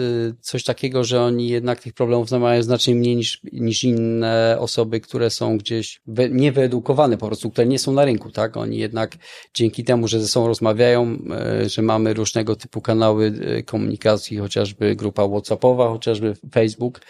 coś 0.41 0.63
takiego, 0.63 1.03
że 1.03 1.21
oni 1.21 1.49
jednak 1.49 1.79
tych 1.79 1.93
problemów 1.93 2.31
mają 2.31 2.63
znacznie 2.63 2.95
mniej 2.95 3.15
niż, 3.15 3.41
niż 3.53 3.83
inne 3.83 4.57
osoby, 4.59 4.99
które 4.99 5.29
są 5.29 5.57
gdzieś 5.57 6.01
niewyedukowane 6.31 7.17
po 7.17 7.27
prostu, 7.27 7.51
które 7.51 7.67
nie 7.67 7.79
są 7.79 7.93
na 7.93 8.05
rynku, 8.05 8.31
tak? 8.31 8.57
Oni 8.57 8.77
jednak 8.77 9.17
dzięki 9.53 9.83
temu, 9.83 10.07
że 10.07 10.19
ze 10.19 10.27
sobą 10.27 10.47
rozmawiają, 10.47 11.17
e, 11.31 11.69
że 11.69 11.81
mamy 11.81 12.13
różnego 12.13 12.55
typu 12.55 12.81
kanały 12.81 13.33
komunikacji, 13.65 14.37
chociażby 14.37 14.95
grupa 14.95 15.27
WhatsAppowa, 15.27 15.89
chociażby 15.89 16.33
Facebook, 16.53 17.01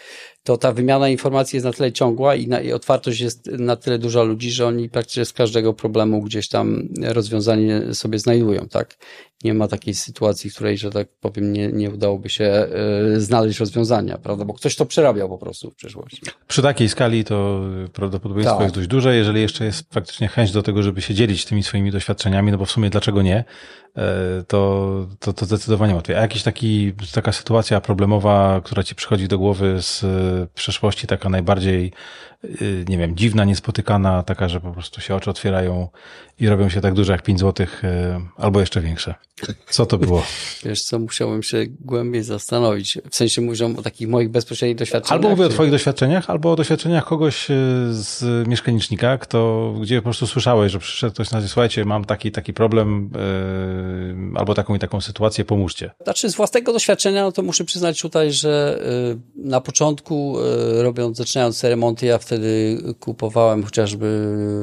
to 0.44 0.56
ta 0.56 0.72
wymiana 0.72 1.08
informacji 1.08 1.56
jest 1.56 1.64
na 1.66 1.72
tyle 1.72 1.92
ciągła 1.92 2.34
i, 2.34 2.48
na, 2.48 2.60
i 2.60 2.72
otwartość 2.72 3.20
jest 3.20 3.46
na 3.46 3.76
tyle 3.76 3.98
duża 3.98 4.22
ludzi, 4.22 4.50
że 4.50 4.66
oni 4.66 4.88
praktycznie 4.88 5.24
z 5.24 5.32
każdego 5.32 5.74
problemu 5.74 6.22
gdzieś 6.22 6.48
tam 6.48 6.71
rozwiązanie 7.02 7.94
sobie 7.94 8.18
znajdują, 8.18 8.68
tak? 8.68 8.96
Nie 9.44 9.54
ma 9.54 9.68
takiej 9.68 9.94
sytuacji, 9.94 10.50
w 10.50 10.54
której, 10.54 10.78
że 10.78 10.90
tak 10.90 11.08
powiem, 11.20 11.52
nie, 11.52 11.68
nie 11.68 11.90
udałoby 11.90 12.28
się 12.28 12.66
y, 13.16 13.20
znaleźć 13.20 13.60
rozwiązania, 13.60 14.18
prawda? 14.18 14.44
Bo 14.44 14.54
ktoś 14.54 14.76
to 14.76 14.86
przerabiał 14.86 15.28
po 15.28 15.38
prostu 15.38 15.70
w 15.70 15.74
przeszłości. 15.74 16.22
Przy 16.48 16.62
takiej 16.62 16.88
skali 16.88 17.24
to 17.24 17.60
prawdopodobieństwo 17.92 18.56
tak. 18.56 18.62
jest 18.62 18.74
dość 18.74 18.88
duże, 18.88 19.16
jeżeli 19.16 19.40
jeszcze 19.40 19.64
jest 19.64 19.94
faktycznie 19.94 20.28
chęć 20.28 20.52
do 20.52 20.62
tego, 20.62 20.82
żeby 20.82 21.02
się 21.02 21.14
dzielić 21.14 21.44
tymi 21.44 21.62
swoimi 21.62 21.90
doświadczeniami, 21.90 22.52
no 22.52 22.58
bo 22.58 22.64
w 22.64 22.70
sumie 22.70 22.90
dlaczego 22.90 23.22
nie? 23.22 23.44
E, 23.96 24.44
to, 24.48 25.06
to, 25.18 25.32
to 25.32 25.46
zdecydowanie 25.46 25.94
łatwiej. 25.94 26.16
A 26.16 26.20
jakiś 26.20 26.42
taki, 26.42 26.92
taka 27.12 27.32
sytuacja 27.32 27.80
problemowa, 27.80 28.60
która 28.64 28.82
ci 28.82 28.94
przychodzi 28.94 29.28
do 29.28 29.38
głowy 29.38 29.82
z 29.82 30.04
przeszłości, 30.50 31.06
taka 31.06 31.28
najbardziej, 31.28 31.92
y, 32.44 32.84
nie 32.88 32.98
wiem, 32.98 33.16
dziwna, 33.16 33.44
niespotykana, 33.44 34.22
taka, 34.22 34.48
że 34.48 34.60
po 34.60 34.72
prostu 34.72 35.00
się 35.00 35.14
oczy 35.14 35.30
otwierają 35.30 35.88
i 36.40 36.48
robią 36.48 36.68
się 36.68 36.80
tak 36.80 36.94
duże 36.94 37.12
jak 37.12 37.22
5 37.22 37.40
złotych, 37.40 37.84
y, 37.84 37.88
albo 38.36 38.60
jeszcze 38.60 38.80
większe? 38.80 39.14
Co 39.70 39.86
to 39.86 39.98
było? 39.98 40.22
Wiesz 40.64 40.82
co, 40.82 40.98
musiałbym 40.98 41.42
się 41.42 41.64
głębiej 41.80 42.22
zastanowić. 42.22 42.98
W 43.10 43.16
sensie 43.16 43.42
mówią 43.42 43.76
o 43.76 43.82
takich 43.82 44.08
moich 44.08 44.28
bezpośrednich 44.28 44.76
doświadczeniach. 44.76 45.12
Albo 45.12 45.28
mówię 45.28 45.46
o 45.46 45.48
twoich 45.48 45.70
doświadczeniach, 45.70 46.30
albo 46.30 46.52
o 46.52 46.56
doświadczeniach 46.56 47.04
kogoś 47.04 47.50
e, 47.50 47.54
z 47.90 48.48
mieszkanicznika, 48.48 49.18
kto, 49.18 49.72
gdzie 49.82 49.96
po 49.96 50.02
prostu 50.02 50.26
słyszałeś, 50.26 50.72
że 50.72 50.78
przyszedł 50.78 51.14
ktoś 51.14 51.30
na 51.30 51.38
ciebie, 51.38 51.48
słuchajcie, 51.48 51.84
mam 51.84 52.04
taki, 52.04 52.32
taki 52.32 52.52
problem, 52.52 53.10
yy, 53.14 54.38
albo 54.38 54.54
taką 54.54 54.74
i 54.74 54.78
taką 54.78 55.00
sytuację, 55.00 55.44
pomóżcie. 55.44 55.90
Znaczy 56.04 56.30
z 56.30 56.34
własnego 56.34 56.72
doświadczenia, 56.72 57.22
no 57.22 57.32
to 57.32 57.42
muszę 57.42 57.64
przyznać 57.64 58.00
tutaj, 58.00 58.32
że 58.32 58.82
yy, 59.36 59.44
na 59.44 59.60
początku, 59.60 60.36
yy, 60.74 60.82
robiąc, 60.82 61.16
zaczynając 61.16 61.64
remonty, 61.64 62.06
ja 62.06 62.18
wtedy 62.18 62.78
kupowałem 63.00 63.64
chociażby 63.64 64.06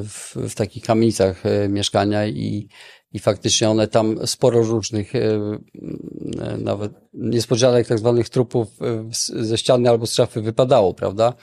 w, 0.04 0.36
w 0.36 0.56
takich 0.56 0.84
kamienicach 0.84 1.44
mieszkania 1.70 2.28
i 2.28 2.68
i 3.14 3.20
faktycznie 3.20 3.70
one 3.70 3.88
tam 3.88 4.28
sporo 4.28 4.64
różnych, 4.64 5.16
e, 5.16 5.20
e, 5.20 6.58
nawet 6.58 6.92
niespodzianek 7.14 7.88
tak 7.88 8.00
zwanych 8.00 8.30
trupów 8.30 8.68
e, 8.82 9.10
ze 9.44 9.58
ściany 9.58 9.90
albo 9.90 10.08
z 10.08 10.14
szafy 10.14 10.42
wypadało, 10.42 10.94
prawda? 10.94 11.34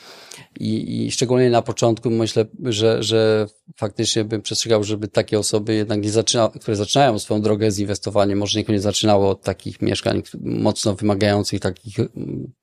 I, 0.60 1.06
i 1.06 1.10
szczególnie 1.10 1.50
na 1.50 1.62
początku 1.62 2.10
myślę, 2.10 2.44
że, 2.64 3.02
że 3.02 3.46
faktycznie 3.76 4.24
bym 4.24 4.42
przestrzegał, 4.42 4.84
żeby 4.84 5.08
takie 5.08 5.38
osoby 5.38 5.74
jednak 5.74 6.02
nie 6.02 6.10
zaczyna, 6.10 6.50
które 6.60 6.76
zaczynają 6.76 7.18
swoją 7.18 7.40
drogę 7.40 7.70
z 7.70 7.78
inwestowaniem, 7.78 8.38
może 8.38 8.58
niekoniecznie 8.58 8.82
zaczynało 8.82 9.30
od 9.30 9.42
takich 9.42 9.82
mieszkań 9.82 10.22
mocno 10.40 10.94
wymagających 10.94 11.60
takich 11.60 11.96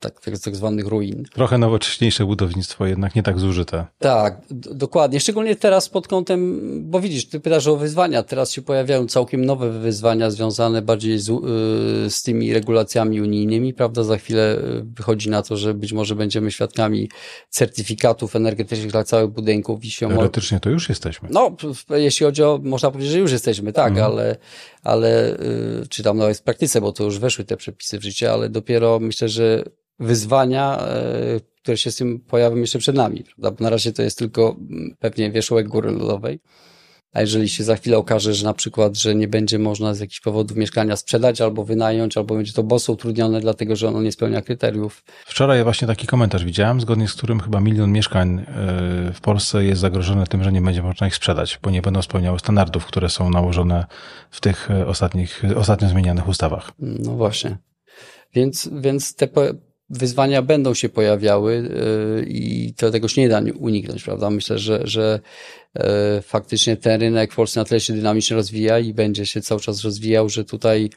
tak, 0.00 0.20
tak, 0.20 0.38
tak 0.38 0.56
zwanych 0.56 0.86
ruin. 0.86 1.24
Trochę 1.34 1.58
nowocześniejsze 1.58 2.26
budownictwo, 2.26 2.86
jednak 2.86 3.14
nie 3.14 3.22
tak 3.22 3.38
zużyte. 3.38 3.86
Tak, 3.98 4.42
dokładnie. 4.50 5.20
Szczególnie 5.20 5.56
teraz 5.56 5.88
pod 5.88 6.08
kątem, 6.08 6.60
bo 6.90 7.00
widzisz, 7.00 7.28
ty 7.28 7.40
pytasz 7.40 7.66
o 7.66 7.76
wyzwania, 7.76 8.22
teraz 8.22 8.52
się 8.52 8.62
pojawiają 8.62 9.06
całkiem 9.06 9.44
nowe 9.44 9.70
wyzwania 9.70 10.30
związane 10.30 10.82
bardziej 10.82 11.18
z, 11.18 11.28
y, 11.28 12.10
z 12.10 12.22
tymi 12.22 12.52
regulacjami 12.52 13.20
unijnymi, 13.20 13.74
prawda? 13.74 14.02
Za 14.04 14.16
chwilę 14.16 14.58
y, 14.58 14.84
wychodzi 14.96 15.30
na 15.30 15.42
to, 15.42 15.56
że 15.56 15.74
być 15.74 15.92
może 15.92 16.14
będziemy 16.14 16.50
świadkami 16.50 17.08
certyfikatów 17.66 18.36
energetycznych 18.36 18.90
dla 18.90 19.04
całych 19.04 19.30
budynków 19.30 19.84
i 19.84 19.90
się 19.90 20.08
Teoretycznie 20.08 20.60
to 20.60 20.70
już 20.70 20.88
jesteśmy. 20.88 21.28
No, 21.32 21.56
jeśli 21.90 22.26
chodzi 22.26 22.42
o, 22.42 22.60
można 22.62 22.90
powiedzieć, 22.90 23.12
że 23.12 23.18
już 23.18 23.32
jesteśmy, 23.32 23.72
tak, 23.72 23.88
mhm. 23.88 24.12
ale, 24.12 24.36
ale 24.82 25.32
y, 25.82 25.88
czy 25.88 26.02
tam 26.02 26.16
nawet 26.16 26.38
w 26.38 26.42
praktyce, 26.42 26.80
bo 26.80 26.92
to 26.92 27.04
już 27.04 27.18
weszły 27.18 27.44
te 27.44 27.56
przepisy 27.56 27.98
w 27.98 28.02
życie, 28.02 28.32
ale 28.32 28.48
dopiero 28.48 28.98
myślę, 29.00 29.28
że 29.28 29.64
wyzwania, 29.98 30.86
które 31.62 31.76
się 31.76 31.90
z 31.90 31.96
tym 31.96 32.20
pojawią 32.20 32.56
jeszcze 32.56 32.78
przed 32.78 32.96
nami, 32.96 33.24
prawda? 33.24 33.50
Bo 33.50 33.64
na 33.64 33.70
razie 33.70 33.92
to 33.92 34.02
jest 34.02 34.18
tylko 34.18 34.56
mm, 34.70 34.96
pewnie 34.98 35.30
wierzchołek 35.30 35.68
góry 35.68 35.90
lodowej. 35.90 36.40
A 37.14 37.20
jeżeli 37.20 37.48
się 37.48 37.64
za 37.64 37.76
chwilę 37.76 37.98
okaże, 37.98 38.34
że 38.34 38.44
na 38.44 38.54
przykład, 38.54 38.96
że 38.96 39.14
nie 39.14 39.28
będzie 39.28 39.58
można 39.58 39.94
z 39.94 40.00
jakichś 40.00 40.20
powodów 40.20 40.56
mieszkania 40.56 40.96
sprzedać 40.96 41.40
albo 41.40 41.64
wynająć, 41.64 42.16
albo 42.16 42.34
będzie 42.34 42.52
to 42.52 42.62
boso 42.62 42.92
utrudnione, 42.92 43.40
dlatego 43.40 43.76
że 43.76 43.88
ono 43.88 44.02
nie 44.02 44.12
spełnia 44.12 44.42
kryteriów. 44.42 45.04
Wczoraj 45.26 45.64
właśnie 45.64 45.88
taki 45.88 46.06
komentarz 46.06 46.44
widziałem, 46.44 46.80
zgodnie 46.80 47.08
z 47.08 47.14
którym 47.14 47.40
chyba 47.40 47.60
milion 47.60 47.92
mieszkań 47.92 48.38
e, 48.38 48.44
w 49.12 49.20
Polsce 49.20 49.64
jest 49.64 49.80
zagrożone 49.80 50.26
tym, 50.26 50.44
że 50.44 50.52
nie 50.52 50.60
będzie 50.60 50.82
można 50.82 51.06
ich 51.06 51.14
sprzedać, 51.14 51.58
bo 51.62 51.70
nie 51.70 51.82
będą 51.82 52.02
spełniały 52.02 52.38
standardów, 52.38 52.86
które 52.86 53.08
są 53.08 53.30
nałożone 53.30 53.86
w 54.30 54.40
tych 54.40 54.70
e, 54.70 54.86
ostatnich, 54.86 55.42
ostatnio 55.56 55.88
zmienianych 55.88 56.28
ustawach. 56.28 56.72
No 56.78 57.10
właśnie. 57.10 57.56
Więc, 58.34 58.70
więc 58.72 59.14
te 59.14 59.28
wyzwania 59.90 60.42
będą 60.42 60.74
się 60.74 60.88
pojawiały 60.88 61.70
e, 62.20 62.22
i 62.22 62.74
to 62.74 62.90
tego 62.90 63.08
się 63.08 63.20
nie 63.20 63.28
da 63.28 63.42
uniknąć, 63.58 64.02
prawda? 64.02 64.30
Myślę, 64.30 64.58
że, 64.58 64.80
że 64.84 65.20
E, 65.78 66.22
faktycznie 66.22 66.76
ten 66.76 67.00
rynek 67.00 67.32
w 67.32 67.36
Polsce 67.36 67.60
na 67.60 67.64
tyle 67.64 67.80
się 67.80 67.92
dynamicznie 67.92 68.36
rozwija 68.36 68.78
i 68.78 68.94
będzie 68.94 69.26
się 69.26 69.40
cały 69.40 69.60
czas 69.60 69.84
rozwijał, 69.84 70.28
że 70.28 70.44
tutaj 70.44 70.90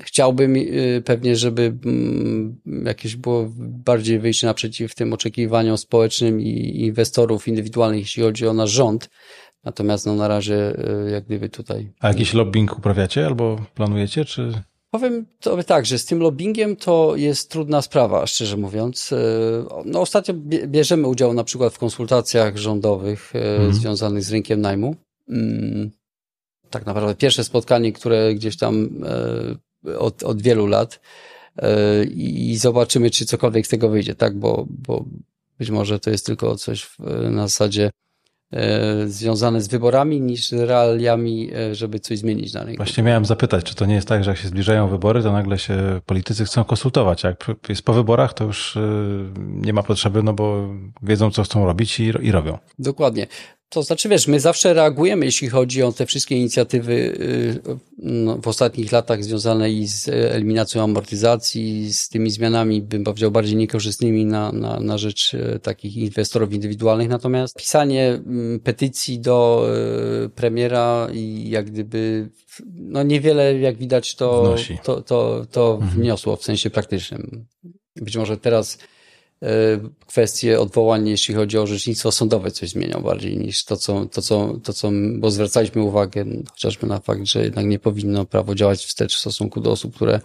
chciałbym 0.00 0.56
e, 0.56 0.60
pewnie, 1.00 1.36
żeby 1.36 1.78
mm, 1.84 2.60
jakieś 2.84 3.16
było 3.16 3.46
bardziej 3.58 4.18
wyjście 4.18 4.46
naprzeciw 4.46 4.94
tym 4.94 5.12
oczekiwaniom 5.12 5.78
społecznym 5.78 6.40
i 6.40 6.80
inwestorów 6.80 7.48
indywidualnych, 7.48 8.00
jeśli 8.00 8.22
chodzi 8.22 8.46
o 8.46 8.52
nasz 8.52 8.70
rząd. 8.70 9.10
Natomiast 9.64 10.06
no, 10.06 10.14
na 10.14 10.28
razie 10.28 10.76
jak 11.12 11.24
gdyby 11.24 11.48
tutaj. 11.48 11.92
A 12.00 12.08
jakiś 12.08 12.34
lobbying 12.34 12.78
uprawiacie 12.78 13.26
albo 13.26 13.66
planujecie, 13.74 14.24
czy? 14.24 14.62
Powiem 14.90 15.26
to 15.40 15.62
tak, 15.62 15.86
że 15.86 15.98
z 15.98 16.04
tym 16.04 16.18
lobbyingiem 16.18 16.76
to 16.76 17.16
jest 17.16 17.50
trudna 17.50 17.82
sprawa, 17.82 18.26
szczerze 18.26 18.56
mówiąc. 18.56 19.12
E, 19.12 19.18
no, 19.84 20.00
ostatnio 20.00 20.34
bierzemy 20.66 21.08
udział 21.08 21.34
na 21.34 21.44
przykład 21.44 21.74
w 21.74 21.78
konsultacjach 21.78 22.56
rządowych 22.56 23.32
mm. 23.34 23.74
związanych 23.74 24.24
z 24.24 24.30
rynkiem 24.30 24.60
najmu. 24.60 24.96
Mm, 25.28 25.90
tak 26.70 26.86
naprawdę 26.86 27.14
pierwsze 27.14 27.44
spotkanie, 27.44 27.92
które 27.92 28.34
gdzieś 28.34 28.56
tam 28.56 28.88
e, 29.86 29.98
od, 29.98 30.22
od 30.22 30.42
wielu 30.42 30.66
lat 30.66 31.00
i 32.10 32.56
zobaczymy, 32.56 33.10
czy 33.10 33.26
cokolwiek 33.26 33.66
z 33.66 33.68
tego 33.68 33.88
wyjdzie, 33.88 34.14
tak, 34.14 34.38
bo, 34.38 34.66
bo 34.68 35.04
być 35.58 35.70
może 35.70 36.00
to 36.00 36.10
jest 36.10 36.26
tylko 36.26 36.56
coś 36.56 36.96
na 37.30 37.42
zasadzie 37.48 37.90
związane 39.06 39.60
z 39.60 39.68
wyborami 39.68 40.20
niż 40.20 40.48
z 40.48 40.52
realiami, 40.52 41.50
e, 41.54 41.74
żeby 41.74 42.00
coś 42.00 42.18
zmienić 42.18 42.52
na 42.52 42.64
rynku. 42.64 42.76
Właśnie 42.76 43.02
miałem 43.02 43.24
zapytać, 43.24 43.64
czy 43.64 43.74
to 43.74 43.86
nie 43.86 43.94
jest 43.94 44.08
tak, 44.08 44.24
że 44.24 44.30
jak 44.30 44.38
się 44.38 44.48
zbliżają 44.48 44.88
wybory, 44.88 45.22
to 45.22 45.32
nagle 45.32 45.58
się 45.58 46.00
politycy 46.06 46.44
chcą 46.44 46.64
konsultować. 46.64 47.24
Jak 47.24 47.46
jest 47.68 47.82
po 47.82 47.92
wyborach, 47.92 48.34
to 48.34 48.44
już 48.44 48.76
e, 48.76 48.80
nie 49.38 49.72
ma 49.72 49.82
potrzeby, 49.82 50.22
no 50.22 50.32
bo 50.32 50.68
wiedzą, 51.02 51.30
co 51.30 51.42
chcą 51.42 51.66
robić 51.66 52.00
i, 52.00 52.12
i 52.22 52.32
robią. 52.32 52.58
Dokładnie. 52.78 53.26
To 53.68 53.82
znaczy, 53.82 54.08
wiesz, 54.08 54.26
my 54.26 54.40
zawsze 54.40 54.74
reagujemy, 54.74 55.26
jeśli 55.26 55.48
chodzi 55.48 55.82
o 55.82 55.92
te 55.92 56.06
wszystkie 56.06 56.36
inicjatywy 56.36 56.92
y, 56.92 57.78
no, 57.98 58.38
w 58.38 58.48
ostatnich 58.48 58.92
latach 58.92 59.24
związane 59.24 59.70
i 59.70 59.86
z 59.86 60.08
eliminacją 60.08 60.82
amortyzacji, 60.82 61.92
z 61.92 62.08
tymi 62.08 62.30
zmianami, 62.30 62.82
bym 62.82 63.04
powiedział, 63.04 63.30
bardziej 63.30 63.56
niekorzystnymi 63.56 64.24
na, 64.24 64.52
na, 64.52 64.80
na 64.80 64.98
rzecz 64.98 65.34
y, 65.34 65.60
takich 65.62 65.96
inwestorów 65.96 66.52
indywidualnych. 66.52 67.08
Natomiast 67.08 67.56
pisanie 67.56 68.08
mm, 68.08 68.60
petycji 68.60 69.20
do 69.20 69.68
y, 70.24 70.28
premiera 70.28 71.08
i 71.12 71.50
jak 71.50 71.70
gdyby, 71.70 72.30
no 72.74 73.02
niewiele, 73.02 73.58
jak 73.58 73.76
widać, 73.76 74.14
to, 74.14 74.56
to, 74.82 75.02
to, 75.02 75.46
to 75.50 75.78
mhm. 75.82 76.00
wniosło 76.00 76.36
w 76.36 76.44
sensie 76.44 76.70
praktycznym. 76.70 77.46
Być 77.96 78.16
może 78.16 78.36
teraz 78.36 78.78
kwestie 80.06 80.60
odwołań, 80.60 81.08
jeśli 81.08 81.34
chodzi 81.34 81.58
o 81.58 81.62
orzecznictwo 81.62 82.12
sądowe, 82.12 82.50
coś 82.50 82.68
zmienią 82.70 83.00
bardziej 83.00 83.38
niż 83.38 83.64
to, 83.64 83.76
co, 83.76 84.06
to, 84.06 84.22
co, 84.22 84.58
to, 84.64 84.72
co, 84.72 84.90
bo 85.18 85.30
zwracaliśmy 85.30 85.82
uwagę 85.82 86.24
chociażby 86.50 86.86
na 86.86 86.98
fakt, 86.98 87.26
że 87.26 87.44
jednak 87.44 87.66
nie 87.66 87.78
powinno 87.78 88.24
prawo 88.24 88.54
działać 88.54 88.84
wstecz 88.84 89.16
w 89.16 89.18
stosunku 89.18 89.60
do 89.60 89.70
osób, 89.70 89.94
które 89.94 90.20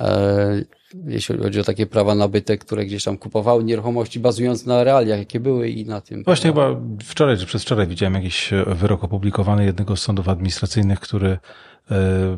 e, 0.00 0.64
jeśli 1.06 1.38
chodzi 1.38 1.60
o 1.60 1.64
takie 1.64 1.86
prawa 1.86 2.14
nabyte, 2.14 2.58
które 2.58 2.86
gdzieś 2.86 3.04
tam 3.04 3.18
kupowały 3.18 3.64
nieruchomości 3.64 4.20
bazując 4.20 4.66
na 4.66 4.84
realiach, 4.84 5.18
jakie 5.18 5.40
były 5.40 5.68
i 5.68 5.86
na 5.86 6.00
tym. 6.00 6.24
Właśnie 6.24 6.50
chyba 6.50 6.80
wczoraj 7.04 7.38
czy 7.38 7.46
przedwczoraj 7.46 7.86
widziałem 7.86 8.14
jakiś 8.14 8.50
wyrok 8.66 9.04
opublikowany 9.04 9.64
jednego 9.64 9.96
z 9.96 10.02
sądów 10.02 10.28
administracyjnych, 10.28 11.00
który 11.00 11.38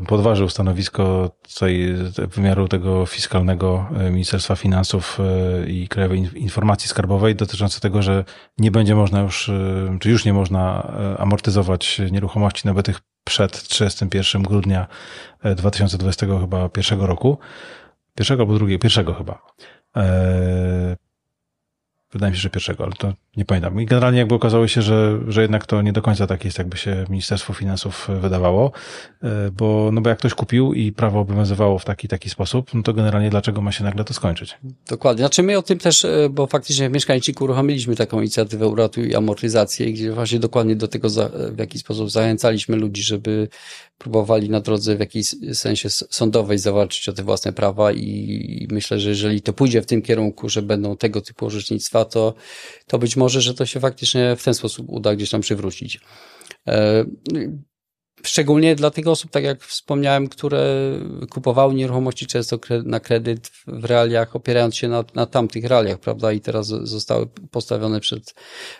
podważył 0.06 0.48
stanowisko 0.48 1.30
tej, 1.58 1.94
wymiaru 2.16 2.68
tego 2.68 3.06
fiskalnego 3.06 3.88
e, 3.98 4.10
Ministerstwa 4.10 4.56
Finansów 4.56 5.18
e, 5.20 5.70
i 5.70 5.88
Krajowej 5.88 6.30
Informacji 6.34 6.88
Skarbowej 6.88 7.34
dotyczące 7.34 7.80
tego, 7.80 8.02
że 8.02 8.24
nie 8.58 8.70
będzie 8.70 8.94
można 8.94 9.20
już, 9.20 9.50
czy 10.00 10.10
już 10.10 10.24
nie 10.24 10.32
można 10.32 10.92
amortyzować 11.18 12.00
nieruchomości 12.10 12.66
nabytych 12.66 13.00
przed 13.24 13.62
31 13.62 14.42
grudnia 14.42 14.86
2020 15.56 16.26
chyba 16.40 16.68
pierwszego 16.68 17.06
roku. 17.06 17.38
Pierwszego 18.14 18.42
albo 18.42 18.54
drugiego, 18.54 18.82
pierwszego 18.82 19.14
chyba. 19.14 19.42
Wydaje 22.12 22.30
mi 22.30 22.36
się, 22.36 22.42
że 22.42 22.50
pierwszego, 22.50 22.84
ale 22.84 22.92
to 22.92 23.12
nie 23.36 23.44
pamiętam. 23.44 23.80
I 23.80 23.86
generalnie 23.86 24.18
jakby 24.18 24.34
okazało 24.34 24.68
się, 24.68 24.82
że, 24.82 25.18
że 25.28 25.42
jednak 25.42 25.66
to 25.66 25.82
nie 25.82 25.92
do 25.92 26.02
końca 26.02 26.26
tak 26.26 26.44
jest, 26.44 26.58
jakby 26.58 26.76
się 26.76 27.04
Ministerstwo 27.08 27.52
Finansów 27.52 28.08
wydawało, 28.20 28.72
e, 29.22 29.50
bo, 29.50 29.90
no 29.92 30.00
bo 30.00 30.08
jak 30.08 30.18
ktoś 30.18 30.34
kupił 30.34 30.74
i 30.74 30.92
prawo 30.92 31.20
obowiązywało 31.20 31.78
w 31.78 31.84
taki 31.84 32.08
taki 32.08 32.30
sposób, 32.30 32.74
no 32.74 32.82
to 32.82 32.92
generalnie 32.92 33.30
dlaczego 33.30 33.60
ma 33.60 33.72
się 33.72 33.84
nagle 33.84 34.04
to 34.04 34.14
skończyć? 34.14 34.58
Dokładnie. 34.88 35.22
Znaczy 35.22 35.42
my 35.42 35.58
o 35.58 35.62
tym 35.62 35.78
też, 35.78 36.04
e, 36.04 36.28
bo 36.30 36.46
faktycznie 36.46 36.90
w 36.90 36.92
Mieszkańczyku 36.92 37.44
uruchomiliśmy 37.44 37.96
taką 37.96 38.20
inicjatywę 38.20 38.68
Uratuj 38.68 39.14
Amortyzację, 39.14 39.92
gdzie 39.92 40.12
właśnie 40.12 40.38
dokładnie 40.38 40.76
do 40.76 40.88
tego 40.88 41.08
w 41.52 41.58
jakiś 41.58 41.80
sposób 41.80 42.10
zachęcaliśmy 42.10 42.76
ludzi, 42.76 43.02
żeby 43.02 43.48
próbowali 43.98 44.50
na 44.50 44.60
drodze 44.60 44.96
w 44.96 45.00
jakiejś 45.00 45.26
sensie 45.52 45.90
sądowej 45.90 46.58
zawalczyć 46.58 47.08
o 47.08 47.12
te 47.12 47.22
własne 47.22 47.52
prawa 47.52 47.92
i 47.92 48.68
myślę, 48.70 49.00
że 49.00 49.08
jeżeli 49.08 49.42
to 49.42 49.52
pójdzie 49.52 49.82
w 49.82 49.86
tym 49.86 50.02
kierunku, 50.02 50.48
że 50.48 50.62
będą 50.62 50.96
tego 50.96 51.20
typu 51.20 51.46
orzecznictwa, 51.46 52.01
to, 52.04 52.34
to 52.86 52.98
być 52.98 53.16
może, 53.16 53.40
że 53.40 53.54
to 53.54 53.66
się 53.66 53.80
faktycznie 53.80 54.36
w 54.36 54.44
ten 54.44 54.54
sposób 54.54 54.86
uda 54.88 55.14
gdzieś 55.16 55.30
tam 55.30 55.40
przywrócić. 55.40 56.00
E, 56.68 57.04
Szczególnie 58.24 58.76
dla 58.76 58.90
tych 58.90 59.06
osób, 59.06 59.30
tak 59.30 59.44
jak 59.44 59.62
wspomniałem, 59.62 60.28
które 60.28 60.92
kupowały 61.30 61.74
nieruchomości 61.74 62.26
często 62.26 62.58
na 62.84 63.00
kredyt 63.00 63.48
w 63.66 63.84
realiach, 63.84 64.36
opierając 64.36 64.76
się 64.76 64.88
na, 64.88 65.04
na 65.14 65.26
tamtych 65.26 65.64
realiach, 65.64 65.98
prawda? 65.98 66.32
I 66.32 66.40
teraz 66.40 66.66
zostały 66.66 67.26
postawione 67.50 68.00
przed, 68.00 68.34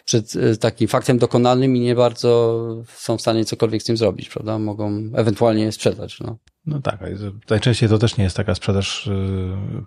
przed 0.05 0.37
e, 0.37 0.57
takim 0.57 0.89
faktem 0.89 1.19
dokonanym 1.19 1.77
i 1.77 1.81
nie 1.81 1.95
bardzo 1.95 2.85
są 2.95 3.17
w 3.17 3.21
stanie 3.21 3.45
cokolwiek 3.45 3.83
z 3.83 3.85
tym 3.85 3.97
zrobić, 3.97 4.29
prawda? 4.29 4.59
Mogą 4.59 5.11
ewentualnie 5.15 5.73
sprzedać. 5.73 6.21
No. 6.21 6.39
No 6.67 6.81
tak, 6.81 7.01
najczęściej 7.51 7.89
to 7.89 7.99
też 7.99 8.17
nie 8.17 8.25
jest 8.25 8.37
taka 8.37 8.55
sprzedaż 8.55 9.07
y, 9.07 9.13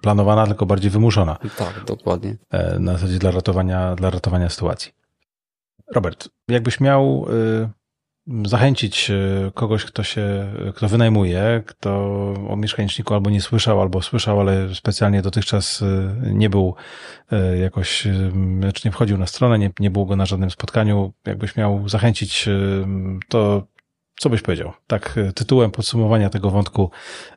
planowana, 0.02 0.48
tylko 0.48 0.66
bardziej 0.66 0.92
wymuszona. 0.92 1.38
Tak, 1.58 1.84
dokładnie. 1.88 2.38
E, 2.52 2.80
na 2.80 2.94
zasadzie 2.94 3.20
dla 3.20 3.32
ratowania, 3.32 3.96
dla 3.96 4.10
ratowania 4.10 4.50
sytuacji. 4.50 4.92
Robert, 5.94 6.30
jakbyś 6.48 6.80
miał 6.80 7.26
y, 7.30 7.70
zachęcić 8.50 9.10
e, 9.10 9.52
kogoś, 9.54 9.86
kto 9.86 10.04
się, 10.04 10.54
kto 10.76 10.88
wynajmuje, 10.88 11.64
kto 11.66 11.90
o 12.50 12.56
mieszkaniczniku 12.56 13.14
albo 13.14 13.30
nie 13.30 13.42
słyszał, 13.42 13.82
albo 13.82 14.02
słyszał, 14.02 14.40
ale 14.40 14.76
specjalnie 14.76 15.22
dotychczas 15.22 15.84
nie 16.22 16.50
był 16.50 16.76
jakoś, 17.62 18.02
czy 18.02 18.32
znaczy 18.60 18.82
nie 18.86 18.92
wchodził 18.92 19.18
na 19.18 19.28
stronę, 19.28 19.60
nie, 19.60 19.72
nie 19.80 19.92
było 19.92 20.06
go 20.06 20.16
na 20.16 20.26
żadnym 20.26 20.52
spotkaniu, 20.52 21.14
jakbyś 21.26 21.56
miał 21.56 21.90
zachęcić, 21.90 22.50
to 23.30 23.68
co 24.20 24.30
byś 24.30 24.42
powiedział? 24.42 24.74
Tak, 24.88 25.18
e, 25.18 25.34
tytułem 25.34 25.72
podsumowania 25.72 26.30
tego 26.30 26.50
wątku 26.50 26.92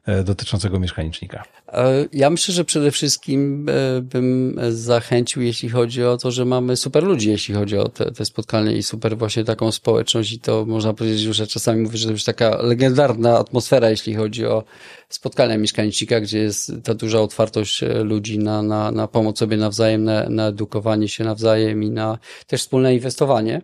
e, 0.06 0.24
dotyczącego 0.24 0.80
mieszkanicznika. 0.80 1.44
E, 1.68 2.06
ja 2.12 2.30
myślę, 2.30 2.54
że 2.54 2.64
przede 2.64 2.90
wszystkim 2.90 3.66
bym 4.02 4.60
zachęcił, 4.70 5.42
jeśli 5.42 5.68
chodzi 5.68 6.04
o 6.04 6.16
to, 6.16 6.30
że 6.30 6.44
mamy 6.44 6.76
super 6.76 7.04
ludzi, 7.04 7.30
jeśli 7.30 7.54
chodzi 7.54 7.78
o 7.78 7.88
te, 7.88 8.10
te 8.12 8.72
i 8.72 8.82
super 8.82 9.18
właśnie 9.18 9.44
taką 9.44 9.72
społeczność 9.72 10.32
i 10.32 10.40
to 10.40 10.64
można 10.66 10.94
powiedzieć, 10.94 11.20
że 11.20 11.46
czasami 11.46 11.82
mówię, 11.82 11.98
że 11.98 12.06
to 12.06 12.12
już 12.12 12.24
taka 12.24 12.62
legendarna 12.62 13.38
atmosfera, 13.38 13.90
jeśli 13.90 14.14
chodzi 14.14 14.46
o 14.46 14.64
spotkania 15.08 15.58
mieszkanicznika, 15.58 16.20
gdzie 16.20 16.38
jest 16.38 16.72
ta 16.84 16.94
duża 16.94 17.20
otwartość 17.20 17.84
ludzi 18.04 18.38
na, 18.38 18.62
na, 18.62 18.90
na 18.90 19.08
pomoc 19.08 19.38
sobie 19.38 19.56
nawzajem, 19.56 20.04
na, 20.04 20.28
na 20.28 20.46
edukowanie 20.46 21.08
się 21.08 21.24
nawzajem 21.24 21.82
i 21.82 21.90
na 21.90 22.18
też 22.46 22.60
wspólne 22.60 22.94
inwestowanie. 22.94 23.62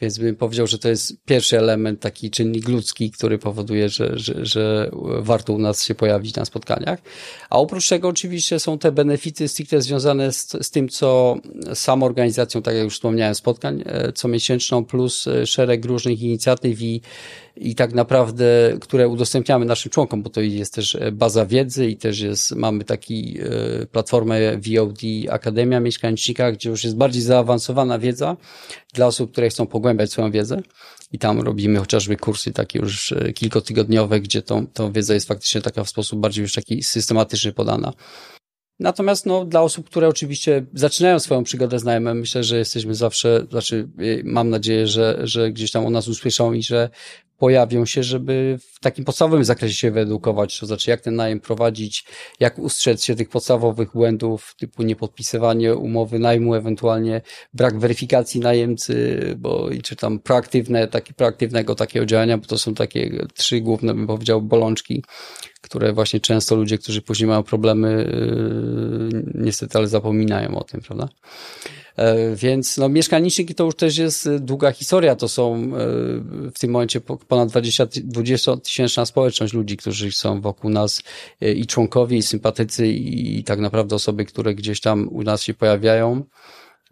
Więc 0.00 0.18
bym 0.18 0.36
powiedział, 0.36 0.66
że 0.66 0.78
to 0.78 0.88
jest 0.88 1.24
pierwszy 1.24 1.58
element, 1.58 2.00
taki 2.00 2.30
czynnik 2.30 2.68
ludzki, 2.68 3.10
który 3.10 3.38
powoduje, 3.38 3.88
że, 3.88 4.18
że, 4.18 4.46
że 4.46 4.90
warto 5.18 5.52
u 5.52 5.58
nas 5.58 5.84
się 5.84 5.94
pojawić 5.94 6.34
na 6.34 6.44
spotkaniach. 6.44 6.98
A 7.50 7.58
oprócz 7.58 7.88
tego 7.88 8.08
oczywiście 8.08 8.58
są 8.58 8.78
te 8.78 8.92
benefity 8.92 9.48
stricte 9.48 9.82
związane 9.82 10.32
z, 10.32 10.56
z 10.60 10.70
tym, 10.70 10.88
co 10.88 11.36
samą 11.74 12.06
organizacją, 12.06 12.62
tak 12.62 12.74
jak 12.74 12.84
już 12.84 12.94
wspomniałem, 12.94 13.34
spotkań 13.34 13.82
e, 13.86 14.12
co 14.12 14.28
miesięczną, 14.28 14.84
plus 14.84 15.26
e, 15.26 15.46
szereg 15.46 15.84
różnych 15.84 16.22
inicjatyw 16.22 16.82
i 16.82 17.00
i 17.60 17.74
tak 17.74 17.94
naprawdę, 17.94 18.76
które 18.80 19.08
udostępniamy 19.08 19.64
naszym 19.64 19.90
członkom, 19.90 20.22
bo 20.22 20.30
to 20.30 20.40
jest 20.40 20.74
też 20.74 20.94
e, 20.94 21.12
baza 21.12 21.46
wiedzy 21.46 21.86
i 21.86 21.96
też 21.96 22.20
jest, 22.20 22.56
mamy 22.56 22.84
taki 22.84 23.38
e, 23.40 23.86
platformę 23.86 24.56
VOD 24.56 24.98
Akademia 25.30 25.80
Mieszkanicznika, 25.80 26.52
gdzie 26.52 26.70
już 26.70 26.84
jest 26.84 26.96
bardziej 26.96 27.22
zaawansowana 27.22 27.98
wiedza 27.98 28.36
dla 28.94 29.06
osób, 29.06 29.32
które 29.32 29.48
chcą 29.48 29.66
pogłębiać 29.66 30.12
swoją 30.12 30.30
wiedzę. 30.30 30.62
I 31.12 31.18
tam 31.18 31.40
robimy 31.40 31.78
chociażby 31.78 32.16
kursy 32.16 32.52
takie 32.52 32.78
już 32.78 33.12
e, 33.12 33.32
kilkotygodniowe, 33.32 34.20
gdzie 34.20 34.42
tą, 34.42 34.66
tą 34.66 34.92
wiedza 34.92 35.14
jest 35.14 35.28
faktycznie 35.28 35.62
taka 35.62 35.84
w 35.84 35.88
sposób 35.88 36.20
bardziej 36.20 36.42
już 36.42 36.52
taki 36.52 36.82
systematyczny 36.82 37.52
podana. 37.52 37.92
Natomiast 38.80 39.26
no, 39.26 39.44
dla 39.44 39.62
osób, 39.62 39.86
które 39.86 40.08
oczywiście 40.08 40.66
zaczynają 40.74 41.18
swoją 41.18 41.44
przygodę 41.44 41.78
z 41.78 41.84
najmem, 41.84 42.18
myślę, 42.18 42.44
że 42.44 42.58
jesteśmy 42.58 42.94
zawsze, 42.94 43.46
znaczy 43.50 43.88
mam 44.24 44.50
nadzieję, 44.50 44.86
że, 44.86 45.18
że 45.22 45.52
gdzieś 45.52 45.70
tam 45.70 45.86
o 45.86 45.90
nas 45.90 46.08
usłyszą 46.08 46.52
i 46.52 46.62
że 46.62 46.90
pojawią 47.38 47.86
się, 47.86 48.02
żeby 48.02 48.58
w 48.74 48.80
takim 48.80 49.04
podstawowym 49.04 49.44
zakresie 49.44 49.74
się 49.74 49.90
wyedukować, 49.90 50.58
to 50.58 50.66
znaczy 50.66 50.90
jak 50.90 51.00
ten 51.00 51.16
najem 51.16 51.40
prowadzić, 51.40 52.04
jak 52.40 52.58
ustrzec 52.58 53.04
się 53.04 53.14
tych 53.14 53.28
podstawowych 53.28 53.92
błędów 53.92 54.54
typu 54.58 54.82
niepodpisywanie 54.82 55.74
umowy 55.74 56.18
najmu, 56.18 56.54
ewentualnie 56.54 57.20
brak 57.54 57.78
weryfikacji 57.78 58.40
najemcy, 58.40 59.20
bo 59.38 59.68
czy 59.82 59.96
tam 59.96 60.18
proaktywne, 60.18 60.88
takie 60.88 61.14
proaktywnego 61.14 61.74
takiego 61.74 62.06
działania, 62.06 62.38
bo 62.38 62.46
to 62.46 62.58
są 62.58 62.74
takie 62.74 63.26
trzy 63.34 63.60
główne, 63.60 63.94
bym 63.94 64.06
powiedział, 64.06 64.42
bolączki, 64.42 65.04
które 65.60 65.92
właśnie 65.92 66.20
często 66.20 66.56
ludzie, 66.56 66.78
którzy 66.78 67.02
później 67.02 67.28
mają 67.28 67.42
problemy, 67.42 68.10
yy, 69.12 69.22
niestety, 69.34 69.78
ale 69.78 69.88
zapominają 69.88 70.58
o 70.58 70.64
tym, 70.64 70.80
prawda? 70.80 71.08
E, 71.98 72.36
więc 72.36 72.76
no, 72.76 72.88
mieszkalnicznik 72.88 73.54
to 73.54 73.64
już 73.64 73.74
też 73.74 73.98
jest 73.98 74.36
długa 74.36 74.72
historia. 74.72 75.16
To 75.16 75.28
są 75.28 75.54
e, 75.54 75.68
w 76.54 76.58
tym 76.58 76.70
momencie 76.70 77.00
ponad 77.00 77.48
20, 77.48 77.86
20 78.04 78.56
tysięczna 78.56 79.06
społeczność 79.06 79.52
ludzi, 79.52 79.76
którzy 79.76 80.12
są 80.12 80.40
wokół 80.40 80.70
nas 80.70 81.02
e, 81.40 81.52
i 81.52 81.66
członkowie, 81.66 82.16
i 82.16 82.22
sympatycy, 82.22 82.88
i 82.88 83.44
tak 83.44 83.58
naprawdę 83.58 83.96
osoby, 83.96 84.24
które 84.24 84.54
gdzieś 84.54 84.80
tam 84.80 85.08
u 85.08 85.22
nas 85.22 85.42
się 85.42 85.54
pojawiają. 85.54 86.24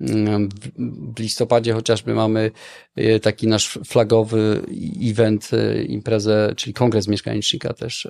Mm, 0.00 0.48
w 1.16 1.20
listopadzie 1.20 1.72
chociażby 1.72 2.14
mamy 2.14 2.50
taki 3.22 3.46
nasz 3.46 3.78
flagowy 3.86 4.62
event, 5.02 5.50
imprezę, 5.88 6.52
czyli 6.56 6.74
kongres 6.74 7.08
mieszkanicznika 7.08 7.72
też, 7.72 8.08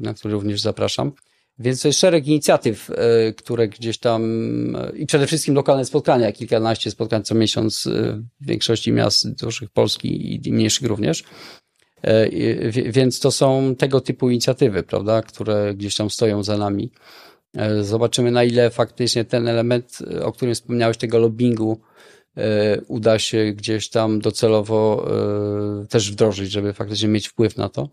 na 0.00 0.14
który 0.14 0.34
również 0.34 0.60
zapraszam. 0.60 1.12
Więc 1.58 1.84
jest 1.84 2.00
szereg 2.00 2.26
inicjatyw, 2.26 2.90
e, 2.90 3.32
które 3.32 3.68
gdzieś 3.68 3.98
tam 3.98 4.22
e, 4.76 4.90
i 4.96 5.06
przede 5.06 5.26
wszystkim 5.26 5.54
lokalne 5.54 5.84
spotkania, 5.84 6.32
kilkanaście 6.32 6.90
spotkań 6.90 7.22
co 7.22 7.34
miesiąc 7.34 7.86
e, 7.86 8.22
w 8.40 8.46
większości 8.46 8.92
miast 8.92 9.40
dużych 9.40 9.70
Polski 9.70 10.40
i 10.46 10.52
mniejszych 10.52 10.88
również. 10.88 11.24
Więc 12.86 13.20
to 13.20 13.30
są 13.30 13.74
tego 13.74 14.00
typu 14.00 14.30
inicjatywy, 14.30 14.82
prawda, 14.82 15.22
które 15.22 15.74
gdzieś 15.74 15.96
tam 15.96 16.10
stoją 16.10 16.42
za 16.42 16.58
nami. 16.58 16.92
Zobaczymy, 17.80 18.30
na 18.30 18.44
ile 18.44 18.70
faktycznie 18.70 19.24
ten 19.24 19.48
element, 19.48 19.98
o 20.22 20.32
którym 20.32 20.54
wspomniałeś, 20.54 20.96
tego 20.96 21.18
lobbingu, 21.18 21.80
uda 22.88 23.18
się 23.18 23.52
gdzieś 23.52 23.90
tam 23.90 24.20
docelowo 24.20 25.08
też 25.88 26.12
wdrożyć, 26.12 26.50
żeby 26.50 26.72
faktycznie 26.72 27.08
mieć 27.08 27.28
wpływ 27.28 27.56
na 27.56 27.68
to. 27.68 27.88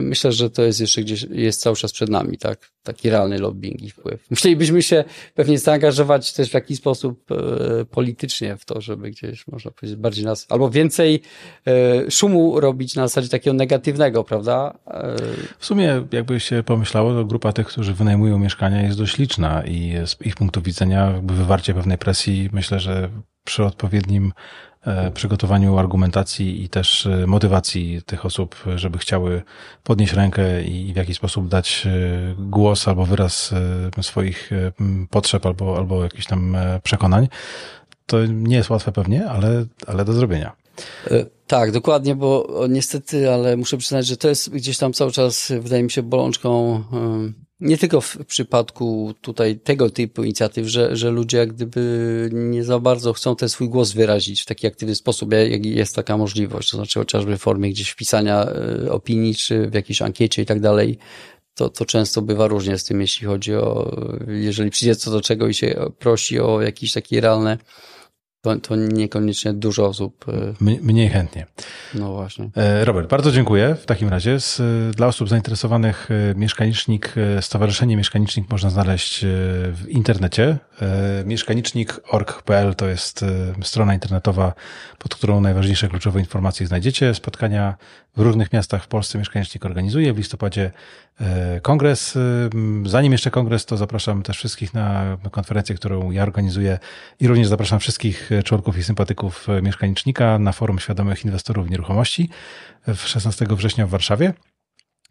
Myślę, 0.00 0.32
że 0.32 0.50
to 0.50 0.62
jest 0.62 0.80
jeszcze 0.80 1.02
gdzieś, 1.02 1.26
jest 1.30 1.60
cały 1.60 1.76
czas 1.76 1.92
przed 1.92 2.08
nami, 2.08 2.38
tak? 2.38 2.70
Taki 2.82 3.10
realny 3.10 3.38
lobbying 3.38 3.82
i 3.82 3.90
wpływ. 3.90 4.30
Musielibyśmy 4.30 4.82
się 4.82 5.04
pewnie 5.34 5.58
zaangażować 5.58 6.32
też 6.32 6.50
w 6.50 6.54
jakiś 6.54 6.78
sposób 6.78 7.32
e, 7.32 7.84
politycznie 7.84 8.56
w 8.56 8.64
to, 8.64 8.80
żeby 8.80 9.10
gdzieś, 9.10 9.46
można 9.46 9.70
powiedzieć, 9.70 9.98
bardziej 9.98 10.24
nas, 10.24 10.46
albo 10.48 10.70
więcej 10.70 11.22
e, 11.66 12.10
szumu 12.10 12.60
robić 12.60 12.94
na 12.94 13.08
zasadzie 13.08 13.28
takiego 13.28 13.54
negatywnego, 13.54 14.24
prawda? 14.24 14.78
E, 14.86 15.16
w 15.58 15.66
sumie, 15.66 16.06
jakby 16.12 16.40
się 16.40 16.62
pomyślało, 16.62 17.14
to 17.14 17.24
grupa 17.24 17.52
tych, 17.52 17.66
którzy 17.66 17.94
wynajmują 17.94 18.38
mieszkania 18.38 18.82
jest 18.82 18.98
dość 18.98 19.18
liczna 19.18 19.62
i 19.66 19.94
z 20.06 20.26
ich 20.26 20.36
punktu 20.36 20.62
widzenia 20.62 21.10
jakby 21.10 21.34
wywarcie 21.34 21.74
pewnej 21.74 21.98
presji, 21.98 22.48
myślę, 22.52 22.80
że 22.80 23.10
przy 23.44 23.64
odpowiednim 23.64 24.32
przygotowaniu 25.14 25.78
argumentacji 25.78 26.64
i 26.64 26.68
też 26.68 27.06
e, 27.06 27.26
motywacji 27.26 28.02
tych 28.06 28.26
osób, 28.26 28.56
żeby 28.76 28.98
chciały 28.98 29.42
podnieść 29.84 30.12
rękę 30.12 30.62
i 30.62 30.92
w 30.92 30.96
jakiś 30.96 31.16
sposób 31.16 31.48
dać 31.48 31.86
e, 31.86 31.90
głos 32.38 32.88
albo 32.88 33.04
wyraz 33.04 33.54
swoich 34.02 34.50
potrzeb 35.10 35.46
albo, 35.46 35.76
albo 35.76 36.02
jakichś 36.02 36.26
tam 36.26 36.56
przekonań. 36.82 37.28
To 38.06 38.26
nie 38.26 38.56
jest 38.56 38.70
łatwe 38.70 38.92
pewnie, 38.92 39.30
ale, 39.30 39.64
ale 39.86 40.04
do 40.04 40.12
zrobienia. 40.12 40.52
Tak, 41.46 41.72
dokładnie, 41.72 42.14
bo 42.14 42.48
niestety, 42.68 43.30
ale 43.30 43.56
muszę 43.56 43.76
przyznać, 43.76 44.06
że 44.06 44.16
to 44.16 44.28
jest 44.28 44.50
gdzieś 44.50 44.78
tam 44.78 44.92
cały 44.92 45.12
czas, 45.12 45.52
wydaje 45.60 45.82
mi 45.82 45.90
się, 45.90 46.02
bolączką 46.02 46.82
nie 47.60 47.78
tylko 47.78 48.00
w 48.00 48.18
przypadku 48.26 49.14
tutaj 49.20 49.58
tego 49.58 49.90
typu 49.90 50.24
inicjatyw, 50.24 50.66
że, 50.66 50.96
że 50.96 51.10
ludzie 51.10 51.38
jak 51.38 51.52
gdyby 51.52 52.30
nie 52.32 52.64
za 52.64 52.78
bardzo 52.78 53.12
chcą 53.12 53.36
ten 53.36 53.48
swój 53.48 53.68
głos 53.68 53.92
wyrazić 53.92 54.42
w 54.42 54.46
taki 54.46 54.66
aktywny 54.66 54.94
sposób, 54.94 55.32
jak 55.32 55.66
jest 55.66 55.96
taka 55.96 56.16
możliwość, 56.16 56.70
to 56.70 56.76
znaczy 56.76 56.98
chociażby 56.98 57.38
w 57.38 57.40
formie 57.40 57.70
gdzieś 57.70 57.90
wpisania 57.90 58.44
e, 58.44 58.92
opinii, 58.92 59.34
czy 59.34 59.70
w 59.70 59.74
jakiejś 59.74 60.02
ankiecie 60.02 60.42
i 60.42 60.46
tak 60.46 60.60
dalej, 60.60 60.98
to, 61.54 61.68
to 61.68 61.84
często 61.86 62.22
bywa 62.22 62.46
różnie 62.46 62.78
z 62.78 62.84
tym, 62.84 63.00
jeśli 63.00 63.26
chodzi 63.26 63.54
o, 63.54 63.96
jeżeli 64.28 64.70
przyjdzie 64.70 64.96
co 64.96 65.10
do 65.10 65.20
czego 65.20 65.48
i 65.48 65.54
się 65.54 65.90
prosi 65.98 66.40
o 66.40 66.60
jakieś 66.60 66.92
takie 66.92 67.20
realne 67.20 67.58
to, 68.40 68.56
to 68.56 68.76
niekoniecznie 68.76 69.52
dużo 69.52 69.86
osób. 69.86 70.24
E, 70.28 70.54
mniej 70.60 71.08
chętnie. 71.08 71.46
No 71.94 72.12
właśnie. 72.12 72.50
E, 72.56 72.84
Robert, 72.84 73.10
bardzo 73.10 73.32
dziękuję 73.32 73.74
w 73.74 73.86
takim 73.86 74.08
razie. 74.08 74.40
Z, 74.40 74.62
dla 74.96 75.06
osób 75.06 75.28
zainteresowanych 75.28 76.08
e, 76.10 76.34
mieszkanicznik, 76.34 77.14
Stowarzyszenie 77.40 77.96
Mieszkanicznik 77.96 78.50
można 78.50 78.70
znaleźć 78.70 79.20
w 79.72 79.84
internecie. 79.88 80.58
Mieszkanicznik.org.pl 81.24 82.74
to 82.74 82.88
jest 82.88 83.24
strona 83.62 83.94
internetowa, 83.94 84.52
pod 84.98 85.14
którą 85.14 85.40
najważniejsze 85.40 85.88
kluczowe 85.88 86.20
informacje 86.20 86.66
znajdziecie. 86.66 87.14
Spotkania 87.14 87.76
w 88.16 88.20
różnych 88.20 88.52
miastach 88.52 88.84
w 88.84 88.88
Polsce 88.88 89.18
Mieszkanicznik 89.18 89.66
organizuje. 89.66 90.12
W 90.12 90.18
listopadzie 90.18 90.70
kongres. 91.62 92.18
Zanim 92.86 93.12
jeszcze 93.12 93.30
kongres, 93.30 93.66
to 93.66 93.76
zapraszam 93.76 94.22
też 94.22 94.36
wszystkich 94.36 94.74
na 94.74 95.16
konferencję, 95.30 95.74
którą 95.74 96.10
ja 96.10 96.22
organizuję 96.22 96.78
i 97.20 97.28
również 97.28 97.48
zapraszam 97.48 97.80
wszystkich 97.80 98.30
członków 98.44 98.78
i 98.78 98.82
sympatyków 98.82 99.46
mieszkanicznika 99.62 100.38
na 100.38 100.52
forum 100.52 100.78
świadomych 100.78 101.24
inwestorów 101.24 101.66
w 101.66 101.70
nieruchomości 101.70 102.30
w 102.86 103.00
16 103.00 103.46
września 103.50 103.86
w 103.86 103.90
Warszawie. 103.90 104.32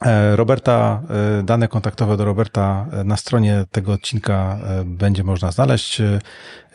E, 0.06 0.36
Roberta, 0.36 1.04
e, 1.40 1.44
dane 1.44 1.68
kontaktowe 1.68 2.18
do 2.18 2.26
Roberta 2.26 2.88
e, 2.92 3.04
na 3.04 3.18
stronie 3.18 3.66
tego 3.72 3.94
odcinka 3.94 4.60
będzie 4.86 5.24
można 5.24 5.52
znaleźć. 5.52 6.02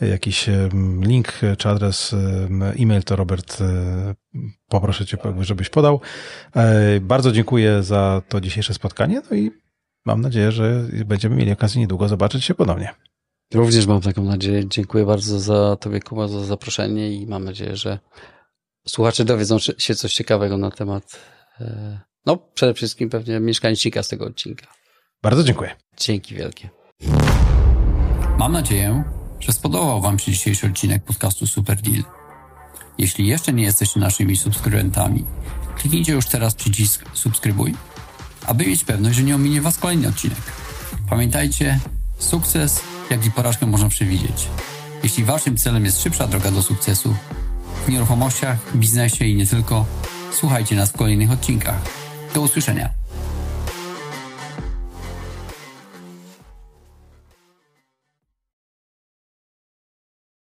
Jakiś 0.01 0.49
link 1.01 1.33
czy 1.57 1.69
adres 1.69 2.15
e-mail 2.79 3.03
to 3.03 3.15
Robert 3.15 3.63
poproszę 4.69 5.05
Cię, 5.05 5.17
żebyś 5.39 5.69
podał. 5.69 6.01
Bardzo 7.01 7.31
dziękuję 7.31 7.83
za 7.83 8.21
to 8.29 8.41
dzisiejsze 8.41 8.73
spotkanie. 8.73 9.21
No 9.31 9.37
i 9.37 9.51
mam 10.05 10.21
nadzieję, 10.21 10.51
że 10.51 10.83
będziemy 11.05 11.35
mieli 11.35 11.51
okazję 11.51 11.81
niedługo 11.81 12.07
zobaczyć 12.07 12.43
się 12.43 12.53
ponownie. 12.53 12.89
Również 13.53 13.87
mam 13.87 14.01
taką 14.01 14.23
nadzieję. 14.23 14.67
Dziękuję 14.67 15.05
bardzo 15.05 15.39
za 15.39 15.75
Tobie, 15.75 15.99
Kuba, 15.99 16.27
za 16.27 16.43
zaproszenie 16.43 17.11
i 17.11 17.27
mam 17.27 17.43
nadzieję, 17.43 17.75
że 17.75 17.99
słuchacze 18.87 19.25
dowiedzą 19.25 19.59
się 19.59 19.95
coś 19.95 20.13
ciekawego 20.13 20.57
na 20.57 20.71
temat 20.71 21.19
no, 22.25 22.37
przede 22.37 22.73
wszystkim 22.73 23.09
pewnie 23.09 23.39
mieszkańcika 23.39 24.03
z 24.03 24.07
tego 24.07 24.25
odcinka. 24.25 24.67
Bardzo 25.23 25.43
dziękuję. 25.43 25.75
Dzięki 25.97 26.35
wielkie. 26.35 26.69
Mam 28.37 28.51
nadzieję, 28.51 29.03
że 29.39 29.53
spodobał 29.53 30.01
Wam 30.01 30.19
się 30.19 30.31
dzisiejszy 30.31 30.67
odcinek 30.67 31.03
podcastu 31.03 31.47
Super 31.47 31.81
Deal. 31.81 32.03
Jeśli 32.97 33.27
jeszcze 33.27 33.53
nie 33.53 33.63
jesteście 33.63 33.99
naszymi 33.99 34.37
subskrybentami, 34.37 35.25
kliknijcie 35.77 36.13
już 36.13 36.25
teraz 36.25 36.55
przycisk 36.55 37.05
subskrybuj, 37.13 37.73
aby 38.45 38.65
mieć 38.65 38.83
pewność, 38.83 39.15
że 39.15 39.23
nie 39.23 39.35
ominie 39.35 39.61
Was 39.61 39.77
kolejny 39.77 40.07
odcinek. 40.07 40.37
Pamiętajcie, 41.09 41.79
sukces, 42.17 42.81
jak 43.09 43.25
i 43.25 43.31
porażkę 43.31 43.65
można 43.65 43.89
przewidzieć. 43.89 44.47
Jeśli 45.03 45.23
Waszym 45.23 45.57
celem 45.57 45.85
jest 45.85 46.03
szybsza 46.03 46.27
droga 46.27 46.51
do 46.51 46.63
sukcesu, 46.63 47.15
w 47.85 47.89
nieruchomościach, 47.89 48.77
biznesie 48.77 49.25
i 49.25 49.35
nie 49.35 49.47
tylko, 49.47 49.85
słuchajcie 50.31 50.75
nas 50.75 50.91
w 50.91 50.97
kolejnych 50.97 51.31
odcinkach. 51.31 52.04
Do 52.35 52.41
usłyszenia. 52.41 52.89